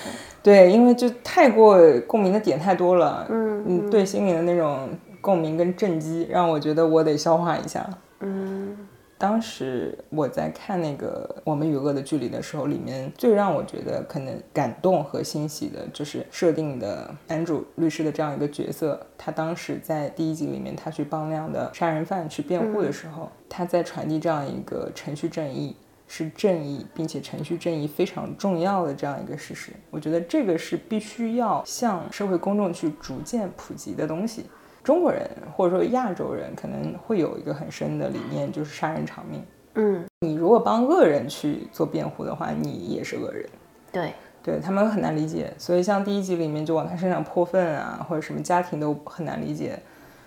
[0.45, 4.90] 对，因为就太过共鸣的点太多了，嗯嗯，对心里的那种
[5.22, 7.88] 共鸣跟震击，让我觉得我得消化一下。
[8.20, 8.76] 嗯，
[9.16, 19.01] 当时我在看那个《我们与恶的距离》的时候，里面最让我觉得可能感动和欣喜的，就是设定的男主律师的这样一个角色。
[19.16, 25.74] 他当时在第一集里面，他去帮那样的杀人犯去辩护的时候，他在传递这样一个程序正义。
[26.16, 34.46] 是正义，并且程序正义非常重要的这样一个事实，我觉得这个是必须要向社会公众去逐渐普及的东西。
[34.84, 39.42] 中国人或者说亚洲人可能会有一个很深的理念，就是杀人偿命。
[39.74, 43.44] 嗯，你如果帮恶人去做辩护的话，你也是恶人，
[43.90, 45.52] 对，对他们很难理解。
[45.58, 49.76] 所以像第一集里面就往他身上泼粪啊，或者什么家庭都很难理解。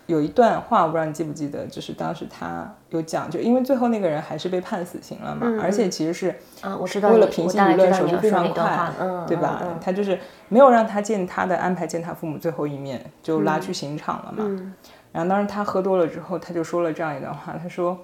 [0.07, 9.59] 有一段话我不知道你记不记得，就是当时他有讲，就因为最后那个人还是被判死刑了嘛，嗯而且其实是啊，我知道为了平息舆论，知道你要说手续非常快嗯，对吧？
[9.61, 10.17] 嗯他就是
[10.49, 14.43] 没有让他见他的安排见他父母最后一面，就拉去刑场了嘛。
[14.47, 14.73] 嗯
[15.13, 17.97] 然后当时他喝多了之后，他就说了这样一段话，他说：“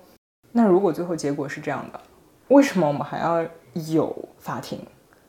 [0.53, 1.99] 那如果最后结果是这样的，
[2.47, 3.45] 为什么我们还要
[3.93, 4.79] 有法庭？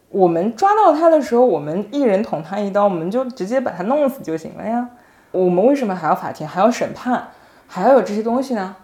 [0.09, 4.89] 我们抓到他的时候，我们一人捅他一刀，我们就直接把他弄死就行了呀。
[5.35, 7.31] 我们为什么还要法庭，还要审判，
[7.67, 8.77] 还要有这些东西呢？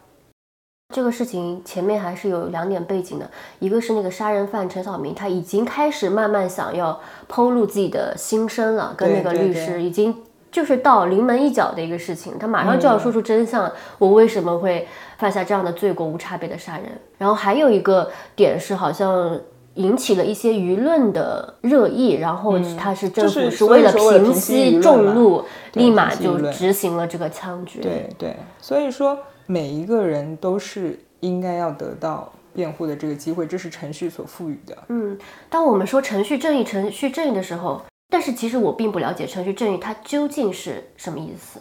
[0.93, 3.31] 这个事情前面还是有两点背景的，
[3.61, 14.89] 一个是那个杀人犯陈小明，他已经开始慢慢想要剖露自己的心声了，跟那个律师已经就是到临门一脚的一个事情，他马上就要嗯说出真相，我为什么会
[15.19, 16.87] 犯下这样的罪过，无差别的杀人。
[17.17, 19.41] 然后还有一个点是好像。
[19.81, 27.81] 引起了一些舆论的热议，然后他是政府是为了平平息众怒，立马就执行了这个枪决。
[27.81, 34.77] 对对，所以说每一个人都是应该要得到辩护的这个机会，这是程序所赋予的。
[34.89, 35.19] 嗯，
[35.49, 41.61] 当我们说程序正义、程序正义的时候，但是其实我并不了解程序正义它究竟是什么意思。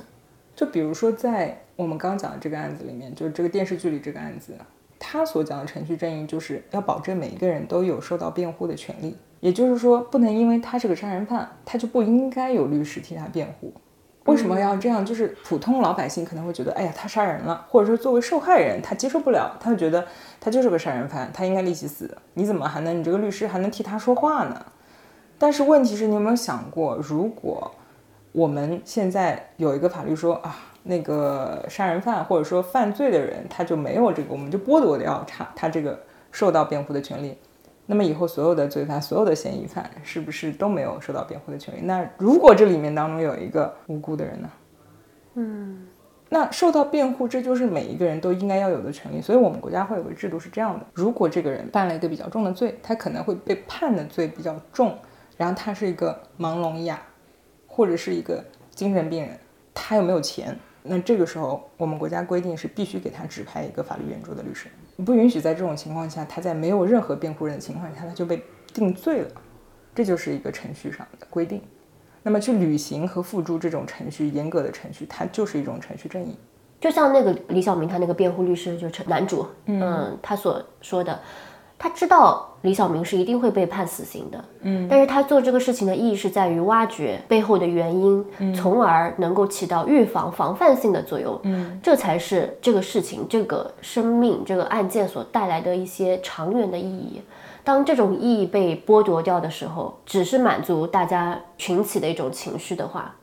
[0.56, 4.54] 就比如说，在我们刚讲的这个案子里面，就是这个电视剧里这个案子，
[5.00, 9.16] 他所讲的程序正义，就是要保证每一个人都有受到辩护的权利。
[9.40, 13.74] 也就是说，不能因为他是个杀人犯，他就不应该有律师替他辩护。
[14.26, 15.04] 为什么要这样？
[15.04, 20.06] 就是普通老百姓可能会觉得，哎呀，他杀人了，或者说作为受害人，他接受不了，他会觉得
[20.42, 22.16] 他就是个杀人犯，他应该立即死。
[22.34, 24.66] 你怎么还能，你这个律师还能替他说话呢？
[25.38, 27.72] 但是问题是你有没有想过，如果
[28.34, 30.58] 我们现在有一个法律说啊，
[30.90, 36.00] 那个杀人犯或者说犯罪的人，他就没有这个，我们就剥夺掉他他这个
[36.32, 37.38] 受到辩护的权利。
[37.86, 41.82] 那么以后所有的罪犯、所有的嫌疑犯，是不是都没有受到辩护的权利？
[41.84, 44.50] 那如果这里面当中有一个无辜的人呢？
[45.36, 45.88] 嗯，
[46.28, 49.22] 那受到辩护，这就是每一个人都应该要有的权利。
[49.22, 54.98] 所以我们国家会有个制度是这样的：如果这个人犯了一个比较重的罪，他可能会被判的罪比较重，
[55.38, 57.00] 然后他是一个盲聋哑，
[57.68, 59.38] 或者是一个精神病人，
[59.74, 64.68] 他又没有钱，那这个时候我们国家规定是必须给他指派一个法律援助的律师，
[65.06, 69.32] 不允许在这种情况下，他在没有任何辩护人的情况下，他就被定罪了，
[69.94, 71.62] 这就是一个程序上的规定。
[72.24, 76.36] 那么去履行和付诸这种程序严格的程序，它就是一种程序正义。
[76.80, 81.20] 就像那个李小明他那个辩护律师，就是男主，嗯，他所说的，
[81.82, 97.22] 他知道李小明是一定会被判死刑的，嗯，但是他做这个事情的意义是在于挖掘背后的原因，从而能够起到预防、防范性的作用，嗯，这才是这个事情、这个生命、这个案件所带来的一些长远的意义。
[97.64, 103.16] 当这种意义被剥夺掉的时候，只是满足大家群起的一种情绪的话，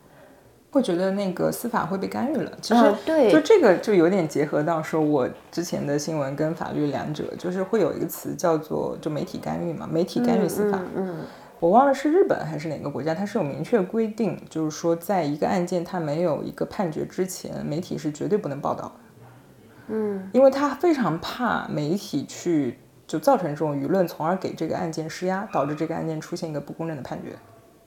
[0.77, 2.53] 会觉得那个司法会被干预了。
[2.61, 10.79] 其实啊对就这个就有点结合到说我之前的新闻跟法律两者，就是会有一个词叫做就媒体干预嘛，媒体干预司法。
[10.95, 11.25] 嗯
[11.59, 18.93] 我忘了是日本还是哪个国家，它是有明确规定，就是说在一个案件它没有一个判决之前，媒体是绝对不能报道的。
[19.89, 27.31] 嗯，因为他非常怕媒体去就造成这种舆论，从而给这个案件施压，导致这个案件出现一个不公正的判决。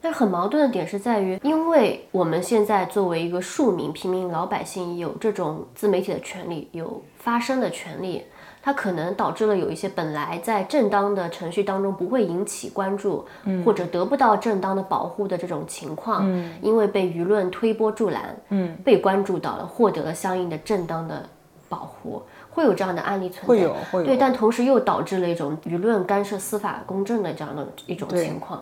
[0.02, 8.24] 但是很矛盾的点是在于，因为我们现在作为一个庶民、平民老百姓，有这种自媒体的权利，有发声的权利，
[8.62, 13.26] 它可能导致了有一些本来在正当的程序当中不会引起关注，
[13.66, 16.26] 或者得不到正当的保护的这种情况，
[16.62, 21.28] 因为被舆论推波助澜，嗯，被关注到了，获得了相应的正当的
[21.68, 22.24] 保护。
[22.52, 28.62] 会有这样的案例存在，会有会有对，但同时又导致了一种舆论干涉司法公正的这样的一种情况。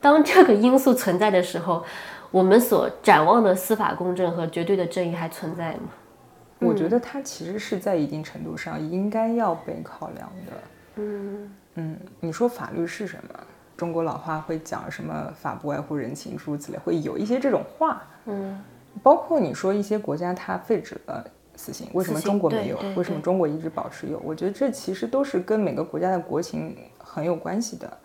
[0.00, 1.84] 当这个因素存在的时候，
[2.30, 5.88] 我们所展望的司法公正和绝对的正义还存在吗？
[6.58, 10.52] 我觉得它其实是在一定程度上应该要被考量的。
[10.96, 13.40] 嗯嗯，你说法律是什么？
[13.76, 18.02] 中国老话会讲什么“法不外乎人情”诸如此类，会有一些这种话。
[18.24, 18.58] 嗯，
[19.02, 21.22] 包括你说一些国家它废止了
[21.56, 22.78] 死刑，为什么中国没有？
[22.96, 24.18] 为什么中国一直保持有？
[24.24, 27.98] 我觉得这其实都是跟每个国家的国情很有关系的。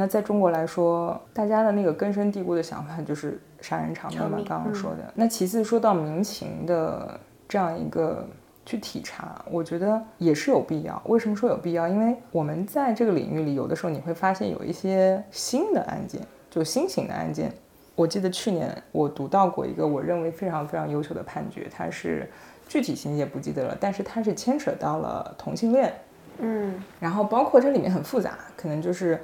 [0.00, 5.12] 那在中国来说，大家的那个根深蒂固的想法就是杀人偿命嘛，刚刚说的。
[5.12, 7.18] 那其次说到民情的
[7.48, 8.24] 这样一个
[8.64, 11.02] 去体察，我觉得也是有必要。
[11.06, 11.88] 为什么说有必要？
[11.88, 17.52] 因为我们在这个领域里，有的时候你会发现有一些新的案件，就新型的案件。
[17.96, 22.30] 我记得去年我读到过一个我认为非常非常优秀的判决，它是
[22.68, 25.92] 具体情节不记得了，但是它是牵扯到了同性恋，
[26.38, 29.20] 嗯然后包括这里面很复杂，可能就是，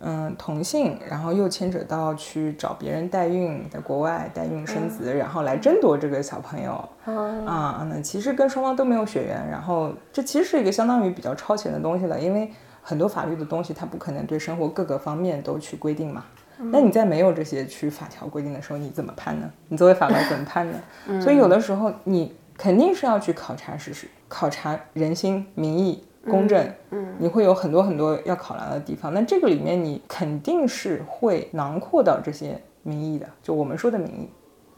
[0.00, 12.48] 嗯，同性，然后又牵扯到去找别人代孕，在国外代孕生子，然后来争夺这个小朋友，啊，那其实跟双方都没有血缘，然后这其实是一个相当于比较超前的东西了，因为
[12.80, 16.24] 很多法律的东西它不可能对生活各个方面都去规定嘛。
[16.60, 19.50] 那你在没有这些去法条规定的时候，你怎么判呢？
[19.68, 21.20] 你作为法官怎么判呢？
[21.20, 29.12] 所以有的时候你肯定是要去考察事实，考察人心、民意、公正，嗯，你会有很多很多要考量的地方。
[29.12, 34.30] 那这个里面你肯定是会囊括到这些民意的，就我们说的民意。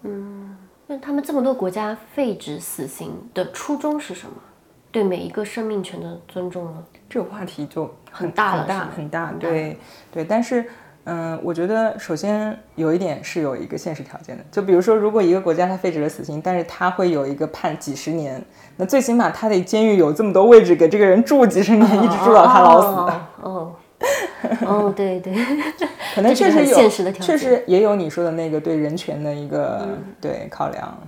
[0.03, 4.35] 嗯那他们这么多国家废止死刑的初衷是什么？
[4.93, 6.85] 对每一个生命权的尊重呢？
[7.09, 9.77] 这个话题就很很大很大，很大对
[10.11, 10.25] 对。
[10.25, 10.65] 但是，
[11.05, 18.41] 嗯，我觉得首先有一点是有一个现实条件的，就比如说，如果一个国家它废止了死刑，但是它会有一个判几十年，
[18.77, 22.87] 那最起码他得监狱有这么多位置给这个人住几十年，一直住到他老死。
[22.89, 23.73] 哦哦
[24.67, 25.35] 哦，对对，
[26.15, 29.87] 可能确实有，现实的条件嗯确实也有你说的那个对人权的一个、
[30.21, 30.99] 对考量。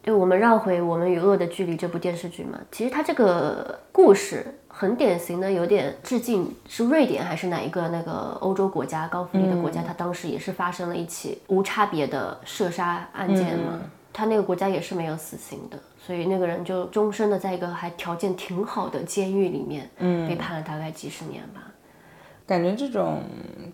[0.00, 13.78] 对，我们绕回《我们与恶的距离》这部电视剧嘛，其实它这个故事很典型的，有点致敬是瑞典还是哪一个那个欧洲国家高福利的国家，它当时也是发生了一起无差别的射杀案件嘛，
[14.12, 21.62] 他那个国家也是没有死刑的，所以那个人就终身的在一个还条件挺好的监狱里面，嗯，被判了大概几十年吧。
[22.46, 23.22] 感觉这种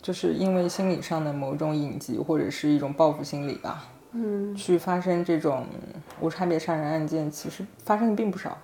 [0.03, 5.65] 就是因为心理上的某种隐疾或者是一种报复心理吧，嗯，去发生这种
[6.21, 8.59] 无差别杀人案件，其实发生的并不少。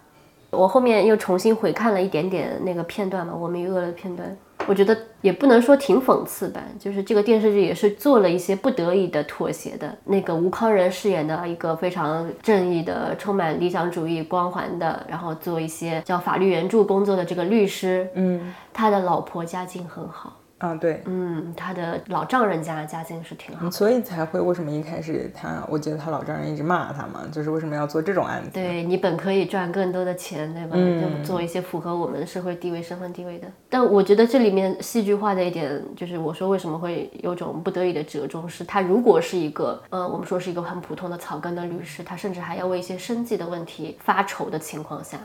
[0.54, 4.36] 我后面又重新回看了一点点那个片段嘛，《我们与恶的片段，
[4.66, 9.94] 我觉得也不能说挺讽刺吧，就是这个电视剧也是做了一些不得已的妥协的。
[10.04, 20.34] 那个吴康仁饰演的一个非常正义的、充满理想主义光环的，然后做一些叫法律援助工作的这个律师，嗯，他的老婆家境很好，
[20.64, 23.70] 啊，对，嗯，他的老丈人家家境是挺好。
[23.70, 28.50] 所以才会为什么一开始他，我记得他老丈人一直骂他嘛，就是为什么要做这种案子？
[28.50, 30.74] 对你本可以赚更多的钱，对吧？
[30.74, 33.46] 就做一些符合我们社会地位、身份地位的。
[33.68, 45.18] 但我觉得这里面戏剧化的一点，就是我说为什么会有种不得已的折中，是他如果是一个，呃，我们说是一个很普通的草根的律师，他甚至还要为一些生计的问题发愁的情况下。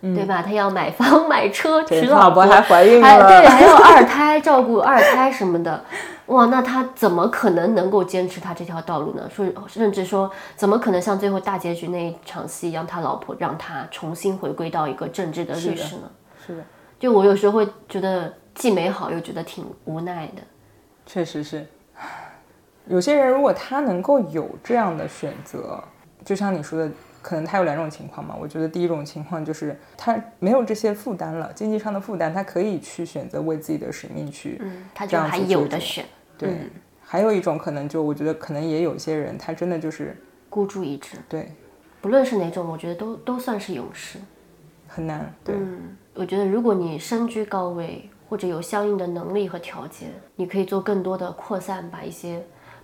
[0.00, 0.42] 对吧？
[0.42, 5.84] 他要买房、买车、 娶老婆婆，还怀孕还了对，还要 二胎，照顾二胎什么的。
[6.26, 9.28] 哇，那他怎么可能能够坚持他这条道路呢？
[9.28, 16.10] 说甚至说，怎么可能像最后大结局那一场戏一样，他老婆让他重新回归到一个正直的律师呢？
[16.46, 16.62] 是的，
[16.98, 20.42] 就我有时候会觉得既美好又觉得挺无奈的。
[21.04, 21.66] 确实是。
[22.86, 25.82] 有些人如果他能够有这样的选择，
[26.24, 26.90] 就像你说的，
[27.22, 28.36] 可能他有两种情况嘛。
[28.38, 36.04] 我觉得第一种情况就是他没有这些负担了，经济上的负担，他可以去选择为自己的使命去，嗯，他这样就还有的选，
[36.38, 36.50] 对。
[37.02, 40.16] 还有一种可能就我觉得可能也有一些人，他真的就是
[40.48, 41.16] 孤注一掷。
[41.28, 41.50] 对
[42.00, 44.18] 不论是哪种，我觉得都都算是勇士。
[44.86, 45.56] 很难，对。
[46.14, 52.40] 我觉得如果你身居高位，或者有相应的能力和条件，你可以做更多的扩散，把一些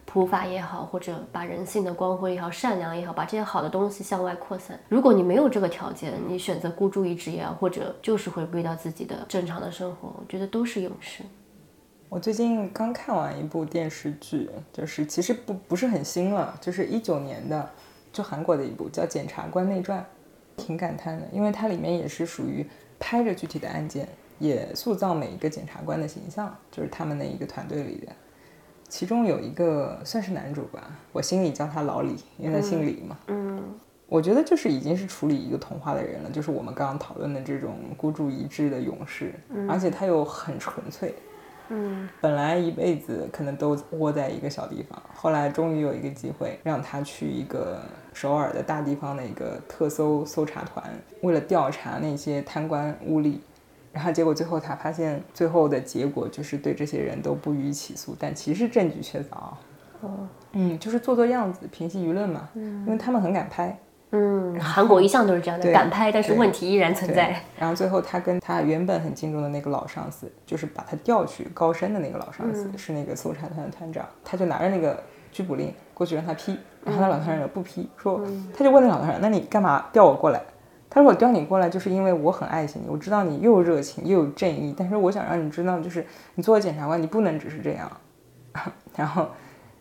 [0.06, 4.78] 普法也好，或者把人性的光辉也好、善良也好，把这些好的东西向外扩散。
[4.88, 11.22] 如果你没有这个条件，你选择孤注一掷也好，或者就是回归到自己的正常的生活，我觉得都是勇士。
[12.08, 17.68] 我最近刚看完一部电视剧，就是其实不不是很新了，就是一九年的，
[18.12, 20.00] 就韩国的一部叫《检察官内传》，
[20.56, 22.64] 挺感叹的，因为它里面也是属于
[23.00, 28.12] 拍着具体的案件，也塑造每一个检察官的形象，就是他们那一个团队里的。
[28.88, 33.16] 其中有一个算是男主吧，我心里叫他老李，因为他姓李嘛。
[33.28, 33.62] 嗯。
[34.08, 39.34] 我觉得就是已经是处理一个童话的人了，就是我们刚刚讨论的这种孤注一掷的勇士，
[39.68, 41.12] 而且他又很纯粹。
[41.70, 47.82] 嗯，本来一辈子可能都窝在一个小地方，后来终于有一个机会让他去一个
[48.12, 50.84] 首尔的大地方的一个特搜搜查团，
[51.22, 53.38] 为了调查那些贪官污吏，
[53.96, 59.54] 然后结果最后他发现最后的结果就是对这些人都不予起诉，但其实证据确凿。
[60.02, 62.46] 哦，嗯，就是做做样子，平息舆论嘛。
[62.52, 63.74] 嗯，因为他们很敢拍。
[64.10, 78.20] 嗯，韩国一向都是这样的，敢拍，但是问题依然存在。，然后最后他跟他原本很敬重的那个老上司，就是把他调去高升的那个老上司，是那个搜查团的团长，他就拿着那个拘捕令过去让他批，然后那老团长也不批，说
[78.56, 80.40] 他就问那老团长，那你干嘛调我过来？
[80.96, 88.00] 他说我调你过来就是因为我很爱惜你，我知道你又热情又有正义，但是我想让你知道，就是你作为检察官，你不能只是这样。
[88.96, 89.28] 然后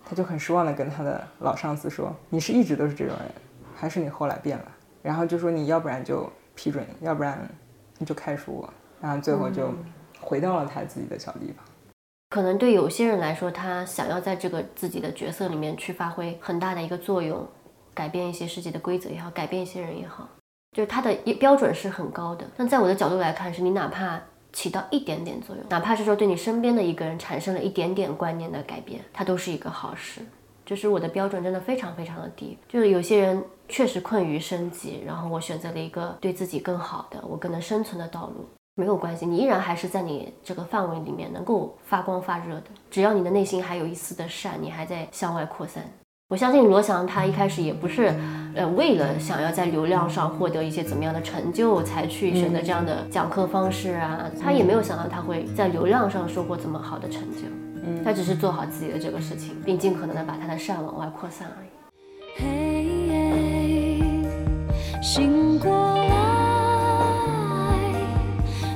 [0.03, 3.32] 他就很失望的跟他的老上司说：“你是一直都是这种人，
[3.74, 4.66] 还是你后来变了？”
[5.01, 7.49] 然后就说：“你要不然就批准，要不然
[7.97, 9.74] 你就开除我。”然后最后就
[10.20, 11.66] 回到了他自己的小地方。
[12.32, 17.47] 可能对有些人来说，他想要在这个自己的角色里面去发挥很大的一个作用，
[17.93, 20.28] 改变一些世界的规则也好，改变一些人也好，
[20.76, 22.45] 就是它的一标准是很高的。
[22.57, 24.19] 但在我的角度来看，是你哪怕
[24.51, 30.19] 起到一点点作用，哪怕是说对你身边的一个人产生了一点点观念的改变，它都是一个好事。
[30.65, 42.63] 就是我的标准真的非常非常的低，就是有些人确实困于生计，然后我选择了一个对自己更好的、我更能生存的道路，没有关系，你依然还是在你这个范围里面能够发光发热的。
[42.89, 45.84] 只要你的内心还有一丝的善，你还在向外扩散。
[46.28, 48.11] 我相信罗翔他一开始也不是，
[48.55, 57.43] 呃，为了想要在流量上获得一些怎么样的成就才去选择这样的讲课方式啊，他也没有想到他会在流量上收获这么好的成就。
[57.86, 61.67] 嗯，他只是做好自己的这个事情，并尽可能的把他的善往外扩散而已。
[62.38, 64.01] 嘿，
[65.03, 66.09] 醒过来，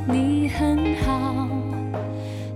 [0.08, 1.48] 你很好，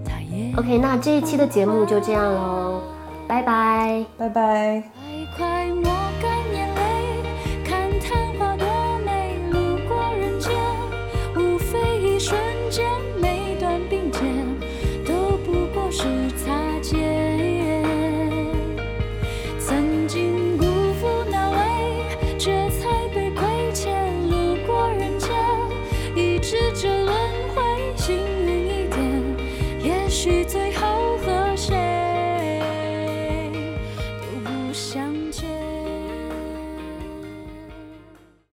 [0.06, 2.84] 他也 OK，那这一期的节目就这样喽，
[3.28, 4.06] 拜拜。
[4.18, 4.84] 拜拜。
[5.36, 5.84] 快快抹
[6.22, 6.82] 干眼泪，
[7.66, 8.66] 看昙花多
[9.06, 10.52] 美，路过人间，
[11.36, 12.40] 无非一瞬